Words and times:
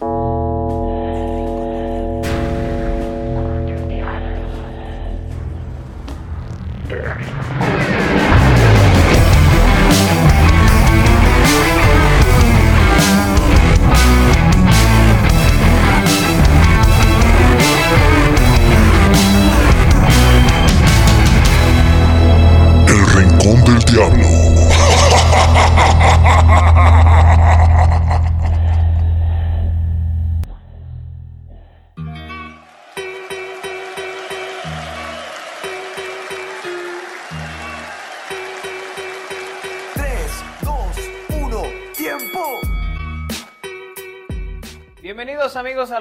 El 0.00 0.06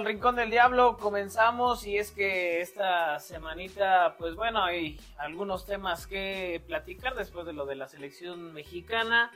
Rincón 0.09 0.37
del 0.37 0.49
Diablo, 0.49 0.97
comenzamos 0.97 1.85
y 1.85 1.99
es 1.99 2.09
que 2.09 2.61
esta 2.61 3.19
semanita, 3.19 4.15
pues 4.17 4.33
bueno, 4.33 4.63
hay 4.63 4.99
algunos 5.19 5.67
temas 5.67 6.07
que 6.07 6.63
platicar 6.65 7.13
después 7.13 7.45
de 7.45 7.53
lo 7.53 7.67
de 7.67 7.75
la 7.75 7.87
selección 7.87 8.51
mexicana. 8.51 9.31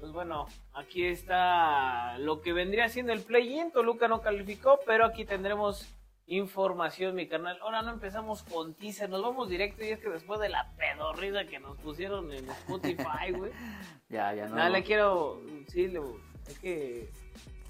Pues 0.00 0.12
bueno, 0.12 0.46
aquí 0.72 1.04
está 1.04 2.16
lo 2.20 2.40
que 2.40 2.54
vendría 2.54 2.88
siendo 2.88 3.12
el 3.12 3.20
play-in, 3.20 3.70
Toluca 3.70 4.08
no 4.08 4.22
calificó, 4.22 4.80
pero 4.86 5.04
aquí 5.04 5.26
tendremos 5.26 5.94
información, 6.26 7.14
mi 7.14 7.28
canal. 7.28 7.58
Ahora 7.60 7.82
no 7.82 7.92
empezamos 7.92 8.44
con 8.44 8.72
teaser, 8.72 9.10
nos 9.10 9.20
vamos 9.20 9.50
directo 9.50 9.84
y 9.84 9.88
es 9.88 9.98
que 9.98 10.08
después 10.08 10.40
de 10.40 10.48
la 10.48 10.72
pedorrida 10.78 11.44
que 11.44 11.58
nos 11.58 11.76
pusieron 11.76 12.32
en 12.32 12.48
Spotify, 12.48 13.30
güey. 13.30 13.52
Ya, 14.08 14.32
ya 14.32 14.46
no. 14.46 14.56
Nada, 14.56 14.70
le 14.70 14.84
quiero, 14.84 15.42
sí, 15.68 15.88
le, 15.88 15.98
hay 15.98 16.54
que 16.62 17.10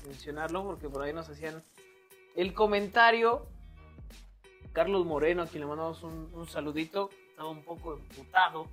mencionarlo 0.07 0.63
porque 0.63 0.89
por 0.89 1.03
ahí 1.03 1.13
nos 1.13 1.29
hacían 1.29 1.61
el 2.35 2.55
comentario. 2.55 3.47
Carlos 4.73 5.07
Moreno, 5.07 5.43
a 5.43 5.47
quien 5.47 5.61
le 5.63 5.67
mandamos 5.69 6.03
un, 6.03 6.31
un 6.35 6.49
saludito, 6.49 7.11
estaba 7.31 7.49
un 7.49 7.63
poco 7.63 7.95
emputado, 7.95 8.67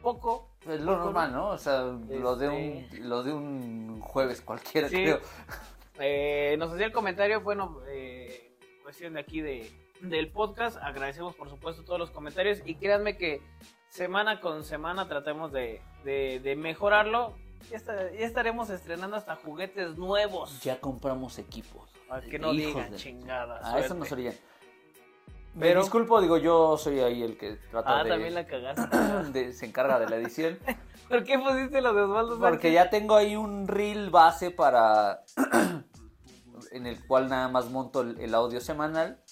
poco. 0.00 0.50
Es 0.64 0.80
lo 0.80 0.92
poco, 0.92 1.04
normal, 1.06 1.32
¿no? 1.32 1.48
O 1.48 1.58
sea, 1.58 1.80
lo 1.82 2.36
de 2.36 2.78
Este- 2.78 3.00
un 3.02 3.08
lo 3.08 3.22
de 3.24 3.32
un 3.32 4.00
jueves 4.00 4.40
cualquiera, 4.40 4.88
Sí. 4.88 4.96
creo. 5.02 5.20
Eh, 5.98 6.54
nos 6.60 6.72
hacía 6.72 6.86
el 6.86 6.92
comentario, 6.92 7.40
bueno, 7.40 7.80
eh, 7.88 8.56
cuestión 8.84 9.14
de 9.14 9.20
aquí 9.20 9.40
de, 9.40 9.68
del 10.00 10.30
podcast. 10.30 10.76
Agradecemos 10.80 11.34
por 11.34 11.50
supuesto 11.50 11.82
todos 11.84 11.98
los 11.98 12.10
comentarios 12.12 12.60
y 12.64 12.76
créanme 12.76 13.16
que 13.16 13.42
semana 13.88 14.40
con 14.40 14.62
semana 14.62 15.08
tratemos 15.08 15.50
de, 15.50 15.82
de- 16.04 16.38
de 16.38 16.54
mejorarlo. 16.54 17.34
Ya, 17.68 17.76
está- 17.78 18.12
ya 18.12 18.24
estaremos 18.24 18.70
estrenando 18.70 19.16
hasta 19.16 19.34
juguetes 19.34 19.96
nuevos. 19.98 20.62
Ya 20.62 20.80
compramos 20.80 21.36
equipos. 21.40 21.90
Para 22.08 22.22
que 22.22 22.38
no 22.38 22.52
Hijos 22.52 22.74
digan 22.74 22.90
de- 22.90 22.96
chingada. 22.96 23.56
A 23.58 23.78
eso 23.78 23.88
suerte. 23.88 23.94
nos 23.94 24.12
orillan. 24.12 24.34
Me 25.54 25.60
Pero- 25.66 25.80
disculpo, 25.82 26.20
digo, 26.20 26.36
yo 26.38 26.76
soy 26.78 27.00
ahí 27.00 27.22
el 27.22 27.36
que 27.36 27.56
trata 27.70 28.00
Ah, 28.00 28.04
de, 28.04 28.10
también 28.10 28.34
la 28.34 28.46
cagaste. 28.46 28.96
de- 29.32 29.52
se 29.52 29.66
encarga 29.66 29.98
de 29.98 30.08
la 30.08 30.16
edición. 30.16 30.58
¿Por 31.08 31.24
qué 31.24 31.38
pusiste 31.38 31.80
lo 31.80 31.94
de 31.94 32.02
Osvaldo 32.02 32.32
Sánchez? 32.36 32.50
Porque 32.50 32.72
ya 32.72 32.90
tengo 32.90 33.16
ahí 33.16 33.34
un 33.36 33.66
reel 33.66 34.10
base 34.10 34.50
para. 34.50 35.22
en 36.72 36.86
el 36.86 37.06
cual 37.06 37.28
nada 37.28 37.48
más 37.48 37.70
monto 37.70 38.02
el, 38.02 38.18
el 38.20 38.34
audio 38.34 38.60
semanal. 38.60 39.22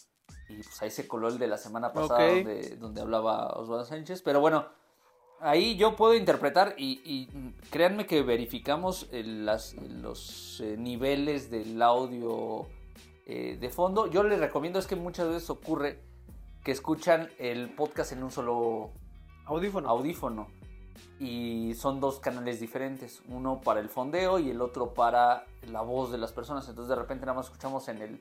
Y 0.49 0.63
pues 0.63 0.81
ahí 0.83 0.91
se 0.91 1.09
coló 1.09 1.29
el 1.29 1.39
de 1.39 1.49
la 1.49 1.59
semana 1.59 1.93
pasada 1.93 2.25
donde, 2.25 2.77
donde 2.77 3.01
hablaba 3.01 3.49
Osvaldo 3.55 3.85
Sánchez. 3.85 4.23
Pero 4.23 4.41
bueno, 4.41 4.67
ahí 5.41 5.77
yo 5.77 5.97
puedo 5.97 6.15
interpretar 6.15 6.75
y, 6.79 7.01
y, 7.05 7.29
créanme 7.71 8.07
que 8.07 8.23
verificamos 8.23 9.09
el- 9.13 9.45
las- 9.47 9.75
los 9.75 10.61
eh, 10.61 10.77
niveles 10.79 11.51
del 11.51 11.81
audio 11.83 12.67
eh, 13.27 13.57
de 13.61 13.69
fondo. 13.71 14.07
Yo 14.07 14.23
les 14.23 14.39
recomiendo, 14.39 14.79
es 14.79 14.87
que 14.87 14.97
muchas 14.97 15.29
veces 15.29 15.51
ocurre 15.51 16.01
que 16.65 16.73
escuchan 16.73 17.29
el 17.39 17.71
podcast 17.75 18.13
en 18.13 18.23
un 18.23 18.31
solo 18.31 18.91
Audífono. 19.47 19.89
audífono 19.89 20.49
y 21.21 21.75
son 21.75 22.01
dos 22.01 22.19
canales 22.21 22.59
diferentes, 22.61 23.23
uno 23.29 23.61
para 23.61 23.81
el 23.81 23.89
fondeo 23.89 24.39
y 24.39 24.51
el 24.51 24.61
otro 24.61 24.93
para 24.93 25.47
la 25.71 25.81
voz 25.83 26.11
de 26.13 26.19
las 26.19 26.33
personas. 26.33 26.69
Entonces 26.69 26.89
de 26.91 26.97
repente 26.97 27.25
nada 27.27 27.37
más 27.39 27.47
escuchamos 27.47 27.89
en 27.89 28.03
el 28.03 28.21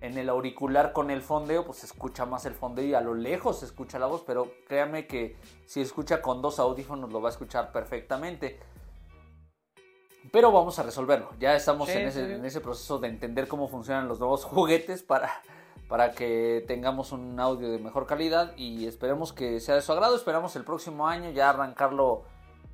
en 0.00 0.16
el 0.16 0.28
auricular 0.28 0.92
con 0.92 1.10
el 1.10 1.20
fondeo, 1.22 1.64
pues 1.64 1.78
se 1.78 1.86
escucha 1.86 2.24
más 2.26 2.46
el 2.46 2.54
fondeo 2.54 2.84
y 2.84 2.94
a 2.94 3.00
lo 3.00 3.14
lejos 3.14 3.60
se 3.60 3.66
escucha 3.66 3.98
la 3.98 4.06
voz, 4.06 4.22
pero 4.26 4.50
créanme 4.66 5.06
que 5.06 5.36
si 5.66 5.80
escucha 5.80 6.22
con 6.22 6.40
dos 6.40 6.58
audífonos 6.58 7.12
lo 7.12 7.20
va 7.20 7.28
a 7.28 7.32
escuchar 7.32 7.70
perfectamente. 7.72 8.58
Pero 10.32 10.52
vamos 10.52 10.78
a 10.78 10.82
resolverlo. 10.82 11.30
Ya 11.38 11.54
estamos 11.56 11.88
Sí, 11.88 11.98
en, 11.98 12.08
ese, 12.08 12.26
sí. 12.26 12.32
en 12.32 12.44
ese 12.44 12.60
proceso 12.60 12.98
de 12.98 13.08
entender 13.08 13.48
cómo 13.48 13.68
funcionan 13.68 14.08
los 14.08 14.20
nuevos 14.20 14.44
juguetes 14.46 15.02
para, 15.02 15.30
para 15.88 16.12
que 16.12 16.64
tengamos 16.66 17.12
un 17.12 17.38
audio 17.40 17.70
de 17.70 17.78
mejor 17.78 18.06
calidad 18.06 18.52
y 18.56 18.86
esperemos 18.86 19.32
que 19.32 19.60
sea 19.60 19.74
de 19.74 19.82
su 19.82 19.92
agrado. 19.92 20.14
Esperamos 20.16 20.56
el 20.56 20.64
próximo 20.64 21.08
año 21.08 21.30
ya 21.30 21.50
arrancarlo 21.50 22.24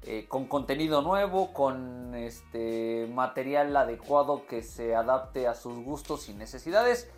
eh, 0.06 0.26
con 0.28 0.46
contenido 0.46 1.02
nuevo, 1.02 1.52
con 1.52 2.14
este 2.14 3.08
material 3.12 3.76
adecuado 3.76 4.46
que 4.46 4.62
se 4.62 4.94
adapte 4.94 5.46
a 5.48 5.54
sus 5.54 5.82
gustos 5.84 6.28
y 6.28 6.34
necesidades. 6.34 7.10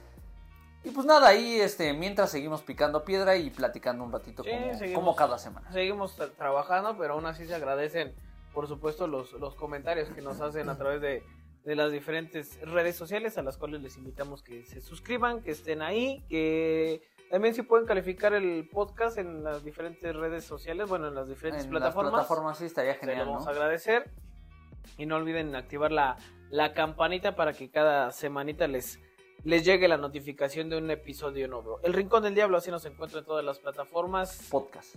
Y 0.84 0.90
pues 0.90 1.06
nada, 1.06 1.28
ahí 1.28 1.60
este, 1.60 1.92
mientras 1.92 2.30
seguimos 2.30 2.62
picando 2.62 3.04
piedra 3.04 3.36
y 3.36 3.50
platicando 3.50 4.04
un 4.04 4.12
ratito 4.12 4.42
Sí, 4.44 4.50
como, 4.50 4.74
seguimos. 4.78 5.00
como 5.02 5.16
cada 5.16 5.38
semana. 5.38 5.70
Seguimos 5.72 6.18
tra- 6.18 6.34
trabajando, 6.36 6.96
pero 6.96 7.14
aún 7.14 7.26
así 7.26 7.46
se 7.46 7.54
agradecen, 7.54 8.14
por 8.54 8.68
supuesto, 8.68 9.06
los, 9.06 9.32
los 9.32 9.54
comentarios 9.56 10.08
que 10.10 10.22
nos 10.22 10.40
hacen 10.40 10.68
a 10.68 10.78
través 10.78 11.00
de, 11.00 11.22
de 11.64 11.76
las 11.76 11.92
diferentes 11.92 12.60
redes 12.62 12.96
sociales, 12.96 13.36
a 13.38 13.42
las 13.42 13.56
cuales 13.58 13.82
les 13.82 13.96
invitamos 13.96 14.42
que 14.42 14.64
se 14.64 14.80
suscriban, 14.80 15.42
que 15.42 15.50
estén 15.50 15.82
ahí, 15.82 16.24
que 16.28 17.02
también 17.30 17.54
si 17.54 17.62
pueden 17.62 17.86
calificar 17.86 18.32
el 18.32 18.68
podcast 18.72 19.18
en 19.18 19.44
las 19.44 19.62
diferentes 19.62 20.16
redes 20.16 20.44
sociales, 20.44 20.88
bueno, 20.88 21.08
en 21.08 21.14
las 21.14 21.28
diferentes 21.28 21.64
En 21.64 21.70
plataformas. 21.70 22.12
las 22.12 22.20
plataformas 22.26 22.58
sí 22.58 22.64
estaría 22.64 22.94
se 22.94 23.00
genial, 23.00 23.18
lo 23.18 23.32
vamos 23.32 23.44
¿no? 23.44 23.50
a 23.50 23.52
agradecer. 23.52 24.10
Y 24.96 25.04
no 25.06 25.16
olviden 25.16 25.54
activar 25.54 25.92
la, 25.92 26.16
la 26.50 26.72
campanita 26.72 27.36
para 27.36 27.52
que 27.52 27.70
cada 27.70 28.10
semanita 28.12 28.66
les, 28.66 28.98
les 29.44 29.64
llegue 29.64 29.86
la 29.88 29.98
notificación 29.98 30.70
de 30.70 30.78
un 30.78 30.90
episodio 30.90 31.46
nuevo. 31.48 31.80
El 31.82 31.92
Rincón 31.92 32.22
del 32.22 32.34
Diablo 32.34 32.56
así 32.56 32.70
nos 32.70 32.84
encuentra 32.86 33.18
en 33.20 33.26
todas 33.26 33.44
las 33.44 33.58
plataformas. 33.58 34.48
Podcast. 34.50 34.96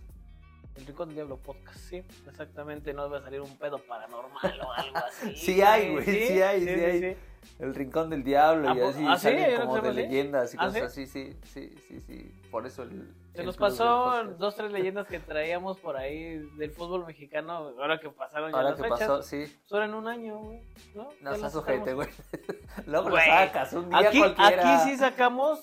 El 0.76 0.86
Rincón 0.86 1.10
del 1.10 1.16
Diablo 1.16 1.38
Podcast, 1.38 1.78
sí, 1.80 2.04
exactamente, 2.28 2.94
no 2.94 3.10
va 3.10 3.18
a 3.18 3.22
salir 3.22 3.42
un 3.42 3.58
pedo 3.58 3.78
paranormal 3.78 4.62
o 4.62 4.72
algo 4.72 4.98
así. 5.08 5.36
Sí 5.36 5.62
hay, 5.62 5.92
güey, 5.92 6.06
sí 6.06 6.42
hay, 6.42 6.62
sí 6.64 6.70
hay. 6.70 7.18
El 7.60 7.74
Rincón 7.76 8.10
del 8.10 8.24
Diablo 8.24 8.70
¿A 8.70 8.76
y 8.76 8.80
así 8.82 9.04
ah, 9.08 9.18
sí? 9.18 9.24
salen 9.24 9.52
¿Yo 9.52 9.60
no 9.60 9.66
como 9.66 9.82
de 9.82 9.94
leyendas 9.94 10.54
y 10.54 10.58
¿Ah, 10.60 10.68
cosas 10.68 10.94
sí? 10.94 11.04
así, 11.04 11.08
sí, 11.08 11.38
sí, 11.44 11.76
sí, 11.88 12.00
sí. 12.00 12.32
Por 12.52 12.66
eso 12.68 12.84
el. 12.84 13.14
Se 13.34 13.42
el 13.42 13.48
nos 13.48 13.58
pasó 13.58 14.24
dos, 14.38 14.56
tres 14.56 14.72
leyendas 14.72 15.08
que 15.08 15.20
traíamos 15.20 15.80
por 15.80 15.98
ahí 15.98 16.38
del 16.58 16.72
fútbol 16.72 17.06
mexicano, 17.06 17.52
ahora 17.80 18.00
que 18.00 18.10
pasaron 18.10 18.52
ya 18.52 18.58
Ahora 18.58 18.70
las 18.70 18.78
que 18.78 18.84
fechas. 18.84 19.00
pasó, 19.00 19.22
sí. 19.24 19.46
Solo 19.66 19.86
en 19.86 19.94
un 19.94 20.08
año, 20.08 20.40
güey, 20.40 20.62
¿no? 20.94 21.10
No 21.22 21.36
seas 21.36 21.52
sacamos. 21.54 21.94
güey. 21.94 22.10
Luego 22.86 23.10
lo 23.10 23.18
sacas 23.18 23.74
un 23.74 23.90
día 23.90 24.00
Aquí, 24.00 24.20
cualquiera. 24.20 24.76
aquí 24.76 24.90
sí 24.90 24.98
sacamos 24.98 25.60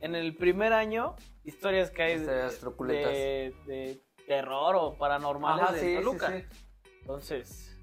en 0.00 0.14
el 0.14 0.36
primer 0.36 0.72
año 0.72 1.16
historias 1.44 1.90
que 1.90 2.02
hay 2.02 2.14
de, 2.16 2.20
Historias 2.22 2.58
truculentas. 2.58 3.12
de, 3.12 3.54
de 3.66 4.05
terror 4.26 4.76
o 4.76 4.94
paranormales 4.94 5.64
Ajá, 5.64 5.72
de 5.72 5.80
sí, 5.80 5.94
Toluca. 5.96 6.28
sí. 6.28 6.44
Entonces, 7.00 7.78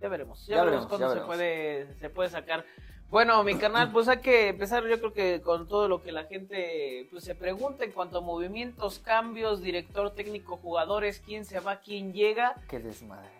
ya 0.00 0.08
veremos. 0.08 0.46
Ya, 0.46 0.56
Ya 0.56 0.64
veremos, 0.64 0.84
veremos, 0.84 0.88
cuándo 0.88 1.06
ya 1.06 1.08
se 1.08 1.14
veremos. 1.14 1.36
puede 1.36 1.94
se 2.00 2.10
puede 2.10 2.30
sacar. 2.30 2.64
Bueno, 3.10 3.42
mi 3.42 3.54
canal, 3.56 3.90
pues 3.90 4.06
hay 4.08 4.18
que 4.18 4.48
empezar 4.48 4.86
yo 4.86 4.98
creo 4.98 5.14
que 5.14 5.40
con 5.40 5.66
todo 5.66 5.88
lo 5.88 6.02
que 6.02 6.12
la 6.12 6.24
gente 6.24 7.08
pues 7.10 7.24
se 7.24 7.34
pregunta 7.34 7.84
en 7.84 7.92
cuanto 7.92 8.18
a 8.18 8.20
movimientos, 8.20 8.98
cambios, 8.98 9.62
director 9.62 10.10
técnico, 10.14 10.58
jugadores, 10.58 11.22
quién 11.24 11.44
se 11.46 11.58
va, 11.60 11.76
quién 11.80 12.12
llega. 12.12 12.54
Qué 12.68 12.78
desmadre. 12.78 13.30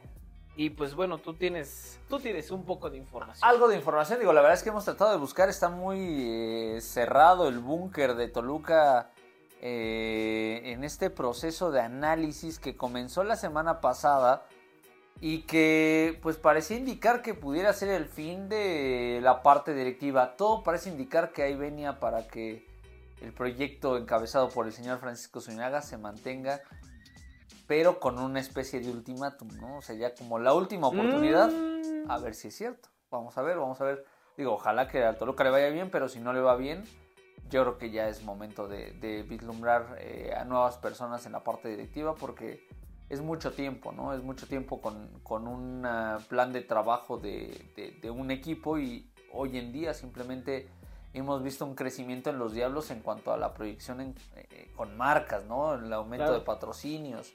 Y 0.57 0.71
pues 0.71 0.95
bueno, 0.95 1.19
tú 1.19 1.35
tienes 1.35 2.01
tú 2.09 2.19
tienes 2.19 2.51
un 2.51 2.65
poco 2.65 2.89
de 2.91 2.97
información. 2.97 3.47
Algo 3.49 3.69
de 3.69 3.77
información, 3.77 4.19
digo, 4.19 4.33
la 4.33 4.41
verdad 4.41 4.57
es 4.57 4.63
que 4.63 4.71
hemos 4.71 4.85
tratado 4.87 5.13
de 5.13 5.19
buscar, 5.19 5.49
está 5.51 5.69
muy 5.69 5.99
eh, 6.01 6.81
cerrado 6.81 7.47
el 7.47 7.59
búnker 7.59 8.15
de 8.15 8.27
Toluca 8.29 9.11
eh, 9.61 10.63
en 10.65 10.85
este 10.85 11.11
proceso 11.11 11.71
de 11.71 11.81
análisis 11.81 12.59
que 12.59 12.77
comenzó 12.77 13.25
la 13.25 13.37
semana 13.37 13.81
pasada 13.81 14.47
y 15.21 15.43
que 15.43 16.19
pues 16.23 16.37
parecía 16.37 16.77
indicar 16.77 17.23
que 17.23 17.35
pudiera 17.35 17.73
ser 17.73 17.89
el 17.89 18.07
fin 18.07 18.49
de 18.49 19.21
la 19.23 19.43
parte 19.43 19.75
directiva. 19.75 20.37
Todo 20.37 20.63
parece 20.63 20.91
indicar 20.91 21.33
que 21.33 21.43
ahí 21.43 21.57
venía 21.57 21.99
para 21.99 22.29
que 22.29 22.67
el 23.21 23.33
proyecto 23.33 23.97
encabezado 23.97 24.49
por 24.49 24.67
el 24.67 24.73
señor 24.73 24.99
Francisco 24.99 25.41
Zúñiga 25.41 25.83
se 25.83 25.99
mantenga, 25.99 26.61
pero 27.67 27.99
con 27.99 28.19
una 28.19 28.39
especie 28.39 28.81
de 28.81 28.91
ultimátum, 28.91 29.49
¿no? 29.61 29.79
O 29.79 29.83
sea, 29.83 29.97
ya 29.97 30.15
como 30.15 30.39
la 30.39 30.55
última 30.55 30.87
oportunidad 30.87 31.51
Mm. 31.51 32.11
a 32.11 32.19
ver 32.19 32.35
si 32.35 32.49
es 32.49 32.57
cierto. 32.57 32.89
Vamos 33.11 33.37
a 33.37 33.43
ver, 33.43 33.57
vamos 33.59 33.81
a 33.81 33.85
ver 33.85 34.05
Digo, 34.39 34.53
ojalá 34.53 34.87
que 34.87 35.05
al 35.05 35.19
Toluca 35.19 35.43
le 35.43 35.51
vaya 35.51 35.69
bien, 35.71 35.91
pero 35.91 36.09
si 36.09 36.21
no 36.21 36.33
le 36.33 36.41
va 36.41 36.55
bien, 36.55 36.85
yo 37.51 37.63
creo 37.63 37.79
que 37.79 37.91
ya 37.91 38.09
es 38.09 38.23
momento 38.23 38.69
de, 38.69 39.25
vislumbrar 39.29 39.97
eh, 40.01 40.35
a 40.37 40.45
nuevas 40.45 40.77
personas 40.77 41.25
en 41.27 41.33
la 41.33 41.43
parte 41.43 41.69
directiva 41.69 42.15
porque 42.15 42.67
es 43.09 43.21
mucho 43.23 43.53
tiempo, 43.53 43.93
¿no? 43.93 44.13
Es 44.13 44.23
mucho 44.23 44.47
tiempo 44.47 44.81
con, 44.81 45.49
un 45.49 45.87
ah, 45.87 46.19
plan 46.29 46.53
de 46.53 46.61
trabajo 46.61 47.17
de, 47.17 48.11
un 48.11 48.31
equipo 48.31 48.79
y 48.79 49.11
hoy 49.33 49.57
en 49.57 49.73
día 49.73 49.95
simplemente 49.95 50.69
hemos 51.15 51.43
visto 51.43 51.65
un 51.65 51.75
crecimiento 51.75 52.31
en 52.31 52.39
los 52.39 52.53
Diablos 52.53 52.91
en 52.91 53.01
cuanto 53.01 53.33
a 53.33 53.39
la 53.39 53.55
proyección 53.55 54.15
eh, 54.37 54.71
con 54.77 54.97
marcas, 54.97 55.45
¿no? 55.47 55.75
El 55.75 55.93
aumento 55.93 56.33
de 56.33 56.41
patrocinios. 56.41 57.33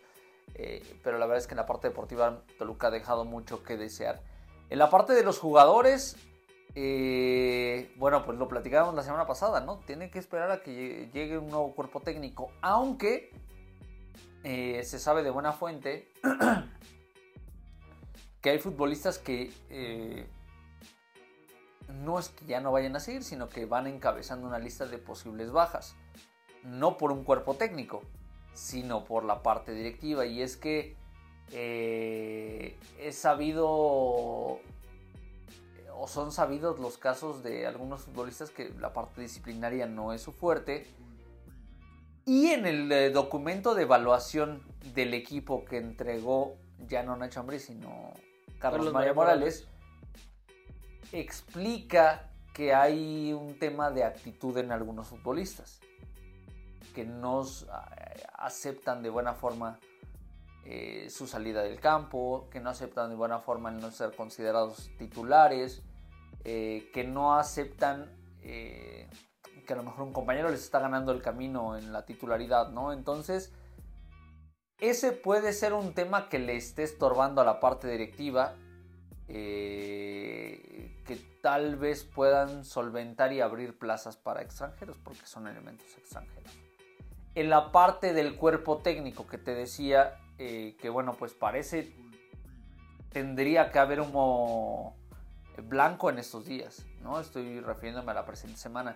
Eh, 0.56 1.00
pero 1.04 1.18
la 1.18 1.26
verdad 1.26 1.40
es 1.40 1.48
que 1.48 1.54
en 1.54 1.58
la 1.58 1.66
parte 1.66 1.88
deportiva 1.88 2.44
Toluca 2.60 2.88
ha 2.88 2.92
dejado 2.92 3.26
mucho 3.26 3.64
que 3.64 3.78
desear. 3.78 4.22
En 4.70 4.78
la 4.78 4.90
parte 4.90 5.14
de 5.14 5.24
los 5.24 5.40
jugadores, 5.40 6.16
eh, 6.76 7.94
bueno, 7.98 8.26
pues 8.26 8.38
lo 8.38 8.48
platicábamos 8.48 8.96
la 8.96 9.04
semana 9.04 9.28
pasada, 9.28 9.62
¿no? 9.62 9.80
Tiene 9.80 10.10
que 10.10 10.18
esperar 10.18 10.50
a 10.50 10.64
que 10.64 11.10
llegue 11.14 11.38
un 11.38 11.50
nuevo 11.50 11.74
cuerpo 11.76 12.02
técnico, 12.02 12.52
aunque 12.62 13.32
eh, 14.44 14.82
se 14.84 14.98
sabe 14.98 15.24
de 15.24 15.30
buena 15.30 15.54
fuente 15.54 16.12
que 18.42 18.50
hay 18.50 18.60
futbolistas 18.60 19.20
que 19.20 19.54
eh, 19.70 20.28
no 21.90 22.18
es 22.18 22.30
que 22.30 22.46
ya 22.46 22.60
no 22.60 22.72
vayan 22.72 22.96
a 22.96 23.00
seguir, 23.00 23.24
sino 23.24 23.50
que 23.50 23.66
van 23.66 23.86
encabezando 23.86 24.48
una 24.48 24.58
lista 24.58 24.88
de 24.88 24.98
posibles 24.98 25.52
bajas. 25.52 25.96
No 26.64 26.98
por 26.98 27.12
un 27.12 27.24
cuerpo 27.24 27.54
técnico, 27.54 28.02
sino 28.54 29.04
por 29.04 29.26
la 29.26 29.44
parte 29.44 29.74
directiva. 29.74 30.26
Y 30.26 30.42
es 30.42 30.58
que 30.58 30.96
he 31.52 33.12
sabido 33.12 34.60
o 35.96 36.08
son 36.08 36.32
sabidos 36.32 36.80
los 36.80 36.98
casos 36.98 37.44
de 37.44 37.68
algunos 37.68 38.02
futbolistas 38.02 38.50
que 38.50 38.70
la 38.80 38.94
parte 38.94 39.22
disciplinaria 39.22 39.86
no 39.86 40.14
es 40.14 40.22
su 40.22 40.32
fuerte. 40.32 40.88
Y 42.26 42.48
en 42.48 42.66
el 42.66 42.92
eh, 42.92 43.10
documento 43.10 43.76
de 43.76 43.84
evaluación 43.84 44.64
del 44.94 45.14
equipo 45.14 45.66
que 45.66 45.78
entregó 45.78 46.56
ya 46.88 47.04
no 47.04 47.16
Nacho 47.16 47.40
Ambrí, 47.40 47.60
sino 47.60 48.14
Carlos, 48.60 48.92
María 48.94 49.14
Morales, 49.14 49.68
explica 51.12 52.30
que 52.54 52.74
hay 52.74 53.34
un 53.34 53.58
tema 53.58 53.92
de 53.92 54.04
actitud 54.04 54.58
en 54.58 54.72
algunos 54.72 55.08
futbolistas, 55.08 55.80
que 56.94 57.04
no 57.04 57.44
eh, 57.44 58.24
aceptan 58.34 59.02
de 59.02 59.10
buena 59.10 59.34
forma 59.34 59.80
eh, 60.66 61.10
su 61.10 61.28
salida 61.28 61.62
del 61.62 61.82
campo, 61.82 62.48
que 62.50 62.62
no 62.62 62.70
aceptan 62.70 63.10
de 63.10 63.16
buena 63.16 63.40
forma 63.40 63.70
el 63.70 63.82
no 63.82 63.92
ser 63.92 64.16
considerados 64.16 64.90
titulares, 64.98 65.84
eh, 66.46 66.90
que 66.94 67.04
no 67.04 67.36
aceptan 67.38 68.10
eh, 68.42 69.10
que 69.68 69.74
a 69.74 69.76
lo 69.76 69.84
mejor 69.84 70.04
un 70.04 70.14
compañero 70.14 70.50
les 70.50 70.62
está 70.62 70.80
ganando 70.80 71.12
el 71.12 71.22
camino 71.22 71.78
en 71.78 71.92
la 71.92 72.06
titularidad, 72.06 72.70
¿no? 72.70 72.94
Entonces, 72.94 73.52
ese 74.80 75.12
puede 75.12 75.52
ser 75.52 75.74
un 75.74 75.94
tema 75.94 76.30
que 76.30 76.40
le 76.40 76.56
esté 76.56 76.84
estorbando 76.84 77.42
a 77.42 77.46
la 77.46 77.60
parte 77.60 77.90
directiva, 77.90 78.56
que 79.28 80.94
tal 81.42 81.76
vez 81.78 82.04
puedan 82.04 82.64
solventar 82.66 83.34
y 83.34 83.42
abrir 83.42 83.78
plazas 83.78 84.16
para 84.18 84.42
extranjeros, 84.42 84.98
porque 84.98 85.26
son 85.26 85.48
elementos 85.48 85.98
extranjeros. 85.98 86.52
En 87.36 87.50
la 87.50 87.72
parte 87.72 88.14
del 88.14 88.36
cuerpo 88.36 88.78
técnico 88.78 89.26
que 89.26 89.38
te 89.38 89.56
decía, 89.56 90.20
eh, 90.38 90.76
que 90.80 90.90
bueno, 90.90 91.14
pues 91.14 91.34
parece 91.34 91.94
tendría 93.12 93.72
que 93.72 93.80
haber 93.80 94.02
un 94.02 94.12
blanco 95.62 96.10
en 96.10 96.18
estos 96.18 96.46
días, 96.46 96.86
¿no? 97.02 97.20
Estoy 97.20 97.60
refiriéndome 97.60 98.12
a 98.12 98.16
la 98.16 98.26
presente 98.26 98.58
semana. 98.58 98.96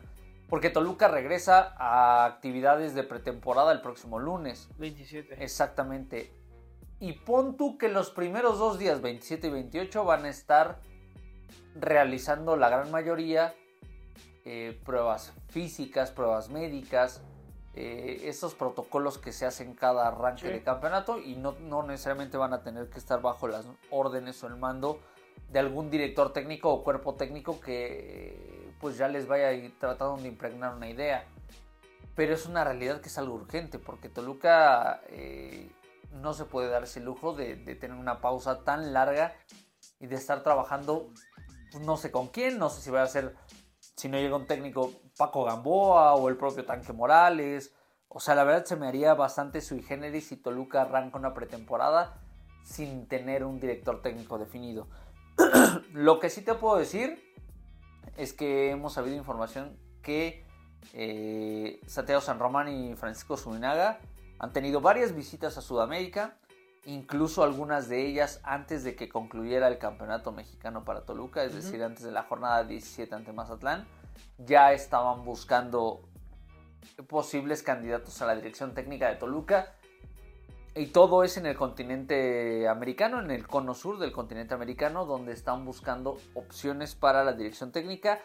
Porque 0.49 0.69
Toluca 0.69 1.07
regresa 1.07 1.75
a 1.77 2.25
actividades 2.25 2.95
de 2.95 3.03
pretemporada 3.03 3.71
el 3.71 3.81
próximo 3.81 4.17
lunes. 4.17 4.69
27. 4.79 5.43
Exactamente. 5.43 6.31
Y 6.99 7.13
pon 7.13 7.57
tú 7.57 7.77
que 7.77 7.89
los 7.89 8.09
primeros 8.09 8.57
dos 8.57 8.79
días, 8.79 9.01
27 9.01 9.47
y 9.47 9.49
28, 9.51 10.03
van 10.05 10.25
a 10.25 10.29
estar 10.29 10.79
realizando 11.75 12.55
la 12.55 12.69
gran 12.69 12.89
mayoría 12.89 13.53
eh, 14.45 14.79
pruebas 14.85 15.33
físicas, 15.49 16.11
pruebas 16.11 16.49
médicas, 16.49 17.21
eh, 17.79 18.27
esos 18.27 18.55
protocolos 18.55 19.19
que 19.19 19.31
se 19.31 19.45
hacen 19.45 19.75
cada 19.75 20.07
arranque 20.07 20.47
de 20.49 20.63
campeonato 20.63 21.19
y 21.19 21.35
no, 21.35 21.83
necesariamente 21.83 22.35
van 22.35 22.51
a 22.51 22.63
tener 22.63 22.89
que 22.89 22.97
estar 22.97 23.21
bajo 23.21 23.47
las 23.47 23.67
órdenes 23.91 24.41
o 24.43 24.47
el 24.47 24.55
mando 24.55 24.99
de 25.51 25.59
algún 25.59 25.91
director 25.91 26.33
técnico 26.33 26.73
o 26.73 26.83
cuerpo 26.83 27.13
técnico 27.13 27.61
que 27.61 28.73
pues 28.81 28.97
ya 28.97 29.07
les 29.07 29.27
vaya 29.27 29.51
tratando 29.79 30.17
de 30.19 30.27
impregnar 30.27 30.75
una 30.75 30.89
idea. 30.89 31.25
Pero 32.15 32.33
es 32.33 32.47
una 32.47 32.63
realidad 32.63 32.99
que 32.99 33.09
es 33.09 33.17
algo 33.19 33.35
urgente 33.35 33.77
porque 33.77 34.09
Toluca 34.09 35.01
eh, 35.09 35.69
no 36.13 36.33
se 36.33 36.45
puede 36.45 36.69
dar 36.69 36.81
ese 36.81 36.99
lujo 36.99 37.33
de, 37.33 37.57
tener 37.75 37.95
una 37.95 38.21
pausa 38.21 38.63
tan 38.63 38.91
larga 38.91 39.35
y 39.99 40.07
de 40.07 40.15
estar 40.15 40.41
trabajando 40.41 41.11
pues, 41.71 41.85
no 41.85 41.95
sé 41.95 42.09
con 42.09 42.29
quién, 42.29 42.57
no 42.57 42.71
sé 42.71 42.81
si 42.81 42.89
va 42.89 43.03
a 43.03 43.07
ser 43.07 43.35
si 43.97 44.07
no 44.09 44.17
llega 44.17 44.35
un 44.35 44.45
técnico 44.45 44.91
Paco 45.17 45.43
Gamboa 45.43 46.13
o 46.13 46.29
el 46.29 46.37
propio 46.37 46.63
Tanque 46.63 46.93
Morales. 46.93 47.73
O 48.07 48.19
sea, 48.19 48.35
la 48.35 48.43
verdad 48.43 48.63
se 48.63 48.75
me 48.75 48.87
haría 48.87 49.15
bastante 49.15 49.59
sui 49.59 49.81
generis 49.81 50.27
si 50.27 50.37
Toluca 50.37 50.83
arranca 50.83 51.17
una 51.17 51.33
pretemporada 51.33 52.21
sin 52.63 53.07
tener 53.07 53.43
un 53.43 53.59
director 53.59 54.01
técnico 54.03 54.37
definido. 54.37 54.87
Lo 55.93 56.19
que 56.19 56.29
sí 56.29 56.43
te 56.43 56.53
puedo 56.53 56.77
decir 56.77 57.23
es 58.17 58.33
que 58.33 58.69
hemos 58.69 58.93
sabido 58.93 59.15
información 59.15 59.77
que 60.03 60.45
eh, 60.93 61.81
Santiago 61.87 62.21
San 62.21 62.39
Román 62.39 62.69
y 62.69 62.95
Francisco 62.95 63.35
Zuninaga 63.35 63.99
han 64.37 64.53
tenido 64.53 64.79
varias 64.79 65.15
visitas 65.15 65.57
a 65.57 65.61
Sudamérica, 65.61 66.37
incluso 66.87 67.43
algunas 67.43 67.89
de 67.89 68.07
ellas 68.07 68.39
antes 68.43 68.85
de 68.85 68.95
que 68.95 69.09
concluyera 69.09 69.67
el 69.67 69.77
campeonato 69.77 70.31
mexicano 70.31 70.85
para 70.85 71.01
Toluca, 71.01 71.43
es 71.43 71.53
decir, 71.53 71.83
antes 71.83 72.03
de 72.03 72.11
la 72.11 72.23
jornada 72.23 72.63
17 72.63 73.13
ante 73.13 73.33
Mazatlán 73.33 73.85
ya 74.37 74.71
estaban 74.71 75.25
buscando 75.25 76.01
posibles 77.09 77.61
candidatos 77.61 78.21
a 78.21 78.25
la 78.25 78.35
dirección 78.35 78.73
técnica 78.73 79.09
de 79.09 79.15
Toluca. 79.17 79.73
Y 80.75 80.87
todo 80.87 81.23
es 81.23 81.35
en 81.37 81.45
el 81.47 81.57
continente 81.57 82.69
americano, 82.69 83.19
en 83.19 83.31
el 83.31 83.47
cono 83.47 83.73
sur 83.73 83.99
del 83.99 84.13
continente 84.13 84.53
americano, 84.53 85.05
donde 85.05 85.33
están 85.33 85.65
buscando 85.65 86.17
opciones 86.35 86.95
para 86.95 87.23
la 87.25 87.33
dirección 87.33 87.71
técnica. 87.71 88.21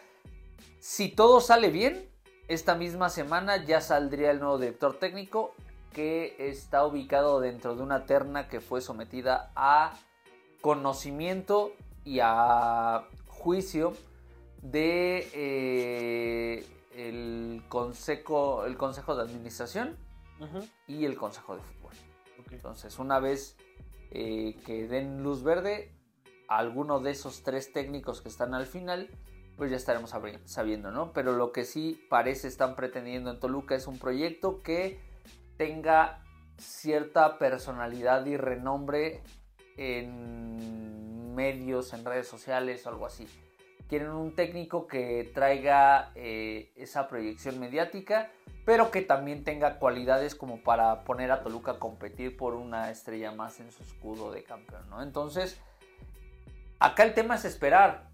Si 0.79 1.09
todo 1.09 1.41
sale 1.41 1.69
bien, 1.69 2.07
esta 2.47 2.75
misma 2.75 3.09
semana 3.09 3.57
ya 3.65 3.81
saldría 3.81 4.31
el 4.31 4.39
nuevo 4.39 4.57
director 4.57 4.99
técnico 4.99 5.52
que 5.93 6.35
está 6.39 6.85
ubicado 6.85 7.39
dentro 7.39 7.75
de 7.75 7.83
una 7.83 8.05
terna 8.05 8.49
que 8.49 8.59
fue 8.59 8.81
sometida 8.81 9.51
a 9.55 9.97
conocimiento 10.61 11.71
y 12.03 12.19
a 12.21 13.07
juicio 13.27 13.93
de 14.61 15.29
eh, 15.33 16.65
el 16.95 17.63
consejo 17.69 18.65
el 18.65 18.77
consejo 18.77 19.15
de 19.15 19.23
administración 19.23 19.97
y 20.87 21.05
el 21.05 21.15
consejo 21.15 21.55
de 21.55 21.61
fútbol. 21.61 21.93
Entonces 22.51 22.99
una 22.99 23.19
vez 23.19 23.55
eh, 24.11 24.57
que 24.65 24.87
den 24.87 25.23
luz 25.23 25.43
verde 25.43 25.95
a 26.49 26.57
alguno 26.57 26.99
de 26.99 27.11
esos 27.11 27.43
tres 27.43 27.71
técnicos 27.71 28.21
que 28.21 28.29
están 28.29 28.53
al 28.53 28.65
final 28.65 29.09
pues 29.55 29.69
ya 29.71 29.77
estaremos 29.77 30.13
sabiendo 30.45 30.91
no 30.91 31.13
pero 31.13 31.33
lo 31.33 31.51
que 31.51 31.63
sí 31.63 32.05
parece 32.09 32.47
están 32.47 32.75
pretendiendo 32.75 33.31
en 33.31 33.39
Toluca 33.39 33.75
es 33.75 33.87
un 33.87 33.99
proyecto 33.99 34.61
que 34.61 35.12
tenga 35.57 36.23
cierta 36.57 37.37
personalidad 37.37 38.25
y 38.25 38.37
renombre 38.37 39.23
en 39.77 41.33
medios 41.33 41.93
en 41.93 42.05
redes 42.05 42.27
sociales 42.27 42.85
o 42.85 42.89
algo 42.89 43.05
así 43.05 43.27
quieren 43.93 44.09
un 44.09 44.33
técnico 44.33 44.87
que 44.87 45.29
traiga 45.35 46.11
eh, 46.15 46.71
esa 46.75 47.07
proyección 47.07 47.59
mediática, 47.59 48.31
pero 48.65 48.89
que 48.89 49.03
también 49.03 49.43
tenga 49.43 49.77
cualidades 49.77 50.33
como 50.33 50.63
para 50.63 51.03
poner 51.03 51.31
a 51.31 51.43
Toluca 51.43 51.73
a 51.73 51.79
competir 51.79 52.35
por 52.35 52.55
una 52.55 52.89
estrella 52.89 53.31
más 53.33 53.59
en 53.59 53.71
su 53.71 53.83
escudo 53.83 54.31
de 54.31 54.43
campeón, 54.43 54.89
¿no? 54.89 55.03
Entonces, 55.03 55.61
acá 56.79 57.03
el 57.03 57.13
tema 57.13 57.35
es 57.35 57.45
esperar, 57.45 58.09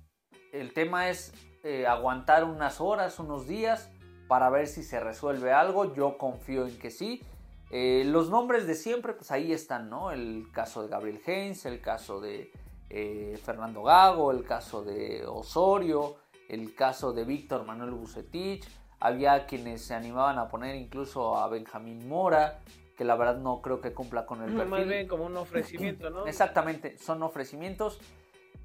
el 0.51 0.73
tema 0.73 1.09
es 1.09 1.33
eh, 1.63 1.87
aguantar 1.87 2.43
unas 2.43 2.81
horas, 2.81 3.17
unos 3.17 3.47
días, 3.47 3.89
para 4.29 4.51
ver 4.51 4.67
si 4.67 4.83
se 4.83 4.99
resuelve 4.99 5.51
algo, 5.51 5.95
yo 5.95 6.17
confío 6.17 6.67
en 6.67 6.77
que 6.77 6.91
sí. 6.91 7.21
Eh, 7.71 8.03
los 8.05 8.29
nombres 8.29 8.67
de 8.67 8.75
siempre, 8.75 9.13
pues 9.13 9.31
ahí 9.31 9.51
están, 9.51 9.89
¿no? 9.89 10.11
El 10.11 10.47
caso 10.53 10.83
de 10.83 10.87
Gabriel 10.87 11.19
Heinz, 11.25 11.65
el 11.65 11.81
caso 11.81 12.21
de 12.21 12.51
eh, 12.91 13.39
Fernando 13.43 13.81
Gago, 13.81 14.31
el 14.31 14.43
caso 14.43 14.83
de 14.83 15.25
Osorio, 15.25 16.15
el 16.47 16.75
caso 16.75 17.11
de 17.11 17.25
Víctor 17.25 17.65
Manuel 17.65 17.89
Bucetich. 17.89 18.67
Había 18.99 19.47
quienes 19.47 19.83
se 19.83 19.95
animaban 19.95 20.37
a 20.37 20.47
poner 20.47 20.75
incluso 20.75 21.35
a 21.35 21.47
Benjamín 21.47 22.07
Mora, 22.07 22.59
que 22.95 23.05
la 23.05 23.15
verdad 23.15 23.37
no 23.37 23.61
creo 23.63 23.81
que 23.81 23.93
cumpla 23.93 24.27
con 24.27 24.43
el 24.43 24.53
perfil. 24.53 24.69
Más 24.69 24.87
bien 24.87 25.07
como 25.07 25.25
un 25.25 25.37
ofrecimiento, 25.37 26.11
¿no? 26.11 26.27
Exactamente, 26.27 26.99
son 26.99 27.23
ofrecimientos. 27.23 27.99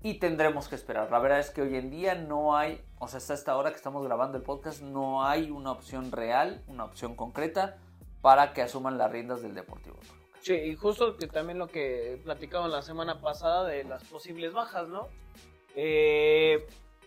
Y 0.05 0.19
tendremos 0.19 0.69
que 0.69 0.75
esperar. 0.75 1.11
La 1.11 1.19
verdad 1.19 1.39
es 1.39 1.49
que 1.49 1.63
hoy 1.63 1.77
en 1.77 1.91
día 1.91 2.15
no 2.15 2.55
hay, 2.55 2.79
o 2.99 3.09
sea, 3.09 3.17
hasta 3.17 3.33
esta 3.33 3.57
hora 3.57 3.71
que 3.71 3.77
estamos 3.77 4.05
grabando 4.05 4.37
el 4.37 4.45
podcast, 4.45 4.83
no 4.83 5.25
hay 5.25 5.51
una 5.51 5.73
opción 5.73 6.13
real, 6.13 6.63
una 6.69 6.85
opción 6.85 7.17
concreta 7.17 7.79
para 8.21 8.53
que 8.53 8.61
asuman 8.61 8.99
las 8.99 9.11
riendas 9.11 9.41
del 9.41 9.55
Deportivo. 9.55 9.97
Sí, 10.41 10.53
y 10.53 10.77
justo 10.77 11.17
que 11.17 11.27
también 11.27 11.59
lo 11.59 11.69
que 11.69 12.21
platicamos 12.23 12.71
la 12.71 12.83
semana 12.83 13.23
pasada 13.23 13.65
de 13.65 13.85
las 13.85 14.05
posibles 14.05 14.53
bajas, 14.53 14.89
¿no? 14.89 15.09
Eh, 15.75 16.67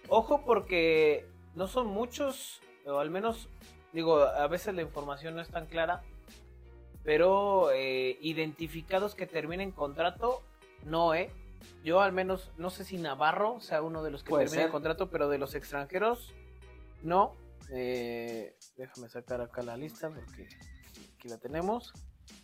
ojo 0.10 0.42
porque 0.44 1.28
no 1.54 1.68
son 1.68 1.86
muchos, 1.86 2.62
o 2.88 2.98
al 2.98 3.12
menos, 3.12 3.48
digo, 3.94 4.22
a 4.22 4.48
veces 4.48 4.74
la 4.74 4.82
información 4.82 5.36
no 5.36 5.42
es 5.44 5.50
tan 5.50 5.68
clara, 5.68 6.02
pero 7.04 7.70
eh, 7.70 8.18
identificados 8.22 9.14
que 9.14 9.28
terminen 9.28 9.72
contrato, 9.72 10.42
no, 10.84 11.14
¿eh? 11.14 11.30
Yo 11.84 12.02
al 12.02 12.12
menos, 12.12 12.52
no 12.58 12.70
sé 12.70 12.84
si 12.84 12.98
Navarro 12.98 13.60
sea 13.62 13.82
uno 13.82 14.04
de 14.04 14.12
los 14.12 14.24
que 14.24 14.32
termine 14.32 14.64
ser. 14.64 14.72
contrato, 14.72 15.10
pero 15.10 15.30
de 15.30 15.38
los 15.38 15.56
extranjeros, 15.56 16.34
no. 17.04 17.34
Eh, 17.72 18.56
déjame 18.78 19.10
sacar 19.10 19.42
acá 19.42 19.62
la 19.62 19.78
lista 19.78 20.10
porque 20.10 20.48
aquí 21.18 21.30
la 21.30 21.38
tenemos. 21.38 21.94